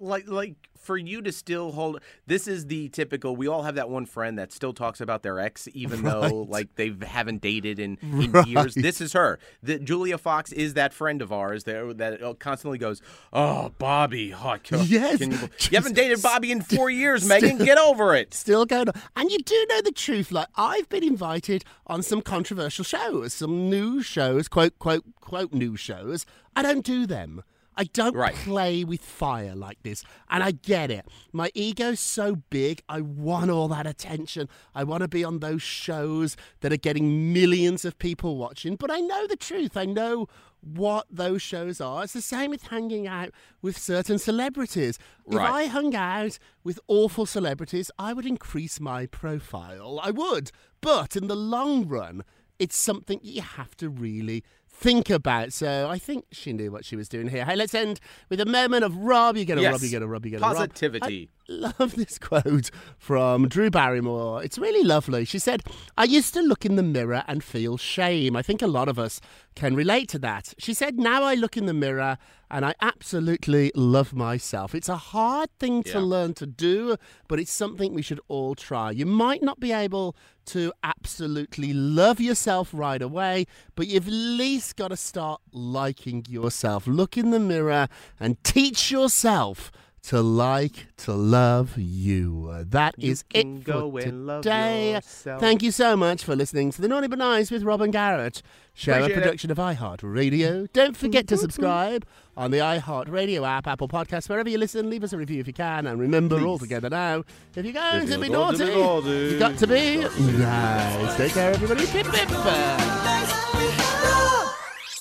like 0.00 0.28
like 0.28 0.56
for 0.78 0.96
you 0.96 1.20
to 1.22 1.32
still 1.32 1.72
hold 1.72 2.00
this 2.26 2.46
is 2.46 2.66
the 2.66 2.88
typical 2.90 3.34
we 3.36 3.46
all 3.46 3.62
have 3.62 3.74
that 3.74 3.88
one 3.88 4.06
friend 4.06 4.38
that 4.38 4.52
still 4.52 4.72
talks 4.72 5.00
about 5.00 5.22
their 5.22 5.38
ex 5.38 5.68
even 5.74 6.02
though 6.02 6.46
like 6.48 6.74
they 6.76 6.94
haven't 7.02 7.40
dated 7.40 7.78
in, 7.78 7.98
in 8.02 8.32
years 8.46 8.74
this 8.74 9.00
is 9.00 9.12
her 9.12 9.38
the, 9.62 9.78
julia 9.78 10.18
fox 10.18 10.52
is 10.52 10.74
that 10.74 10.92
friend 10.92 11.22
of 11.22 11.32
ours 11.32 11.64
that, 11.64 11.98
that 11.98 12.22
uh, 12.22 12.34
constantly 12.34 12.78
goes 12.78 13.00
oh 13.32 13.70
bobby 13.78 14.32
oh, 14.34 14.56
can, 14.62 14.84
Yes. 14.86 15.18
can 15.18 15.32
you, 15.32 15.38
you 15.70 15.76
haven't 15.76 15.94
dated 15.94 16.22
bobby 16.22 16.52
in 16.52 16.60
four 16.60 16.90
years 16.90 17.26
megan 17.26 17.58
get 17.58 17.78
over 17.78 18.14
it 18.14 18.32
still 18.34 18.64
going 18.64 18.88
on. 18.88 18.94
And 19.16 19.30
you 19.30 19.38
do 19.38 19.66
know 19.68 19.80
the 19.80 19.92
truth. 19.92 20.30
Like 20.30 20.48
I've 20.56 20.88
been 20.88 21.04
invited 21.04 21.64
on 21.86 22.02
some 22.02 22.20
controversial 22.22 22.84
shows, 22.84 23.34
some 23.34 23.68
news 23.70 24.06
shows, 24.06 24.48
quote, 24.48 24.78
quote, 24.78 25.04
quote, 25.20 25.52
news 25.52 25.80
shows. 25.80 26.26
I 26.54 26.62
don't 26.62 26.84
do 26.84 27.06
them. 27.06 27.42
I 27.76 27.84
don't 27.84 28.14
Right. 28.16 28.34
play 28.34 28.84
with 28.84 29.02
fire 29.02 29.54
like 29.54 29.82
this. 29.82 30.02
And 30.30 30.42
I 30.42 30.52
get 30.52 30.90
it. 30.90 31.06
My 31.32 31.50
ego's 31.54 32.00
so 32.00 32.36
big. 32.48 32.82
I 32.88 33.00
want 33.02 33.50
all 33.50 33.68
that 33.68 33.86
attention. 33.86 34.48
I 34.74 34.82
want 34.84 35.02
to 35.02 35.08
be 35.08 35.22
on 35.24 35.40
those 35.40 35.62
shows 35.62 36.36
that 36.60 36.72
are 36.72 36.76
getting 36.78 37.32
millions 37.32 37.84
of 37.84 37.98
people 37.98 38.36
watching. 38.36 38.76
But 38.76 38.90
I 38.90 39.00
know 39.00 39.26
the 39.26 39.36
truth. 39.36 39.76
I 39.76 39.84
know 39.84 40.26
what 40.62 41.06
those 41.10 41.42
shows 41.42 41.80
are. 41.80 42.02
It's 42.04 42.14
the 42.14 42.20
same 42.22 42.50
with 42.50 42.68
hanging 42.68 43.06
out 43.06 43.30
with 43.62 43.78
certain 43.78 44.18
celebrities. 44.18 44.98
If 45.28 45.38
I 45.38 45.66
hung 45.66 45.94
out 45.94 46.38
with 46.64 46.80
awful 46.88 47.26
celebrities, 47.26 47.90
I 47.98 48.12
would 48.14 48.26
increase 48.26 48.80
my 48.80 49.06
profile. 49.06 50.00
I 50.02 50.10
would. 50.10 50.50
But 50.80 51.14
in 51.14 51.26
the 51.28 51.36
long 51.36 51.86
run, 51.86 52.24
it's 52.58 52.76
something 52.76 53.20
you 53.22 53.42
have 53.42 53.76
to 53.76 53.88
really 53.90 54.42
think 54.78 55.10
about. 55.10 55.52
So 55.52 55.88
I 55.88 55.98
think 55.98 56.26
she 56.32 56.52
knew 56.52 56.70
what 56.70 56.84
she 56.84 56.96
was 56.96 57.08
doing 57.08 57.28
here. 57.28 57.44
Hey, 57.44 57.56
let's 57.56 57.74
end 57.74 58.00
with 58.28 58.40
a 58.40 58.46
moment 58.46 58.84
of 58.84 58.96
Rob. 58.96 59.36
You 59.36 59.44
get 59.44 59.58
a 59.58 59.62
Yes. 59.62 59.72
Rob, 59.72 59.82
you 59.82 59.88
get 59.90 60.02
a 60.02 60.06
Rob, 60.06 60.24
you 60.24 60.30
get 60.32 60.40
a 60.40 60.42
Rob. 60.42 60.56
Positivity. 60.56 61.30
I 61.45 61.45
love 61.78 61.94
this 61.94 62.18
quote 62.18 62.70
from 62.98 63.48
Drew 63.48 63.70
Barrymore. 63.70 64.42
It's 64.42 64.58
really 64.58 64.82
lovely. 64.82 65.24
She 65.24 65.38
said, 65.38 65.62
I 65.96 66.04
used 66.04 66.34
to 66.34 66.40
look 66.40 66.64
in 66.64 66.76
the 66.76 66.82
mirror 66.82 67.22
and 67.28 67.42
feel 67.44 67.76
shame. 67.76 68.34
I 68.36 68.42
think 68.42 68.62
a 68.62 68.66
lot 68.66 68.88
of 68.88 68.98
us 68.98 69.20
can 69.54 69.74
relate 69.76 70.08
to 70.10 70.18
that. 70.20 70.54
She 70.58 70.74
said, 70.74 70.98
Now 70.98 71.22
I 71.22 71.34
look 71.34 71.56
in 71.56 71.66
the 71.66 71.72
mirror 71.74 72.18
and 72.50 72.64
I 72.64 72.74
absolutely 72.80 73.70
love 73.74 74.12
myself. 74.12 74.74
It's 74.74 74.88
a 74.88 74.96
hard 74.96 75.48
thing 75.58 75.82
to 75.84 75.98
Yeah. 75.98 76.00
learn 76.00 76.34
to 76.34 76.46
do, 76.46 76.96
but 77.28 77.38
it's 77.40 77.52
something 77.52 77.94
we 77.94 78.02
should 78.02 78.20
all 78.28 78.54
try. 78.54 78.90
You 78.90 79.06
might 79.06 79.42
not 79.42 79.60
be 79.60 79.72
able 79.72 80.16
to 80.46 80.72
absolutely 80.84 81.72
love 81.72 82.20
yourself 82.20 82.70
right 82.72 83.02
away, 83.02 83.46
but 83.74 83.88
you've 83.88 84.06
at 84.06 84.12
least 84.12 84.76
got 84.76 84.88
to 84.88 84.96
start 84.96 85.40
liking 85.52 86.24
yourself. 86.28 86.86
Look 86.86 87.16
in 87.16 87.30
the 87.30 87.40
mirror 87.40 87.88
and 88.20 88.42
teach 88.44 88.90
yourself 88.92 89.72
to 90.06 90.20
like 90.22 90.86
to 90.98 91.12
love 91.12 91.76
you. 91.76 92.48
Uh, 92.52 92.64
that 92.68 92.94
You 92.96 93.10
is 93.12 93.24
it 93.34 93.64
go 93.64 93.90
for 93.90 93.98
and 94.00 94.28
today. 94.42 94.92
yourself. 94.92 95.40
Thank 95.40 95.62
you 95.62 95.70
so 95.72 95.96
much 95.96 96.22
for 96.24 96.36
listening 96.36 96.70
to 96.72 96.80
the 96.80 96.86
Naughty 96.88 97.08
But 97.08 97.18
Nice 97.18 97.50
with 97.50 97.62
Robin 97.64 97.90
Garrett. 97.90 98.40
Show 98.72 98.92
a 98.92 98.94
Appreciate 98.96 99.16
it. 99.16 99.20
production 99.20 99.50
of 99.50 99.56
iHeartRadio. 99.58 100.72
Don't 100.72 100.96
forget 100.96 101.26
to 101.28 101.36
subscribe 101.44 102.06
on 102.36 102.50
the 102.52 102.58
iHeartRadio 102.58 103.46
app, 103.48 103.66
Apple 103.66 103.88
Podcasts, 103.88 104.28
wherever 104.28 104.48
you 104.48 104.58
listen. 104.58 104.88
Leave 104.90 105.02
us 105.02 105.12
a 105.12 105.16
review 105.16 105.40
if 105.40 105.46
you 105.46 105.52
can. 105.52 105.86
And 105.86 105.98
remember, 105.98 106.38
all 106.46 106.58
together 106.58 106.88
now, 106.90 107.24
if 107.56 107.64
you're 107.64 107.72
going 107.72 108.02
If 108.02 108.04
to 108.04 108.10
you're 108.10 108.20
be 108.20 108.28
going 108.28 108.56
to 108.58 108.64
naughty, 108.64 108.72
be 108.74 108.80
naughty. 108.80 109.32
you 109.32 109.38
got 109.38 109.58
to 109.58 109.66
be 109.66 109.96
nice. 110.38 111.16
Take 111.16 111.32
care, 111.32 111.52
everybody. 111.52 111.86
Pip, 111.86 112.06
pip. 112.06 112.28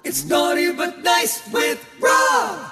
It's 0.03 0.23
naughty 0.25 0.71
but 0.71 0.99
nice 1.03 1.51
with 1.51 1.83
Rob. 1.99 2.71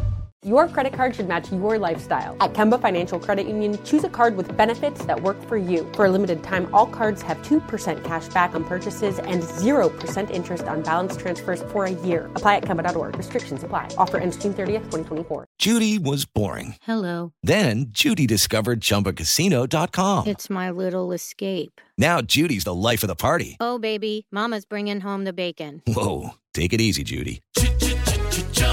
Your 0.43 0.67
credit 0.67 0.93
card 0.93 1.15
should 1.15 1.27
match 1.27 1.51
your 1.51 1.77
lifestyle. 1.77 2.35
At 2.39 2.53
Kemba 2.53 2.81
Financial 2.81 3.19
Credit 3.19 3.45
Union, 3.45 3.77
choose 3.83 4.03
a 4.03 4.09
card 4.09 4.35
with 4.35 4.57
benefits 4.57 5.05
that 5.05 5.21
work 5.21 5.37
for 5.43 5.55
you. 5.55 5.87
For 5.93 6.05
a 6.05 6.09
limited 6.09 6.41
time, 6.41 6.67
all 6.73 6.87
cards 6.87 7.21
have 7.21 7.37
2% 7.43 8.03
cash 8.03 8.27
back 8.29 8.55
on 8.55 8.63
purchases 8.63 9.19
and 9.19 9.43
0% 9.43 10.31
interest 10.31 10.63
on 10.63 10.81
balance 10.81 11.15
transfers 11.15 11.61
for 11.71 11.85
a 11.85 11.91
year. 11.91 12.25
Apply 12.33 12.55
at 12.55 12.63
Kemba.org. 12.63 13.19
Restrictions 13.19 13.61
apply. 13.61 13.93
Offer 13.99 14.17
ends 14.17 14.35
June 14.35 14.51
30th, 14.55 14.89
2024. 14.89 15.45
Judy 15.59 15.99
was 15.99 16.25
boring. 16.25 16.75
Hello. 16.81 17.33
Then 17.43 17.89
Judy 17.89 18.25
discovered 18.25 18.79
ChumbaCasino.com. 18.81 20.25
It's 20.25 20.49
my 20.49 20.71
little 20.71 21.11
escape. 21.11 21.79
Now 21.99 22.19
Judy's 22.19 22.63
the 22.63 22.73
life 22.73 23.03
of 23.03 23.09
the 23.09 23.15
party. 23.15 23.57
Oh, 23.59 23.77
baby, 23.77 24.25
Mama's 24.31 24.65
bringing 24.65 25.01
home 25.01 25.23
the 25.23 25.33
bacon. 25.33 25.83
Whoa, 25.85 26.31
take 26.55 26.73
it 26.73 26.81
easy, 26.81 27.03
Judy. 27.03 27.43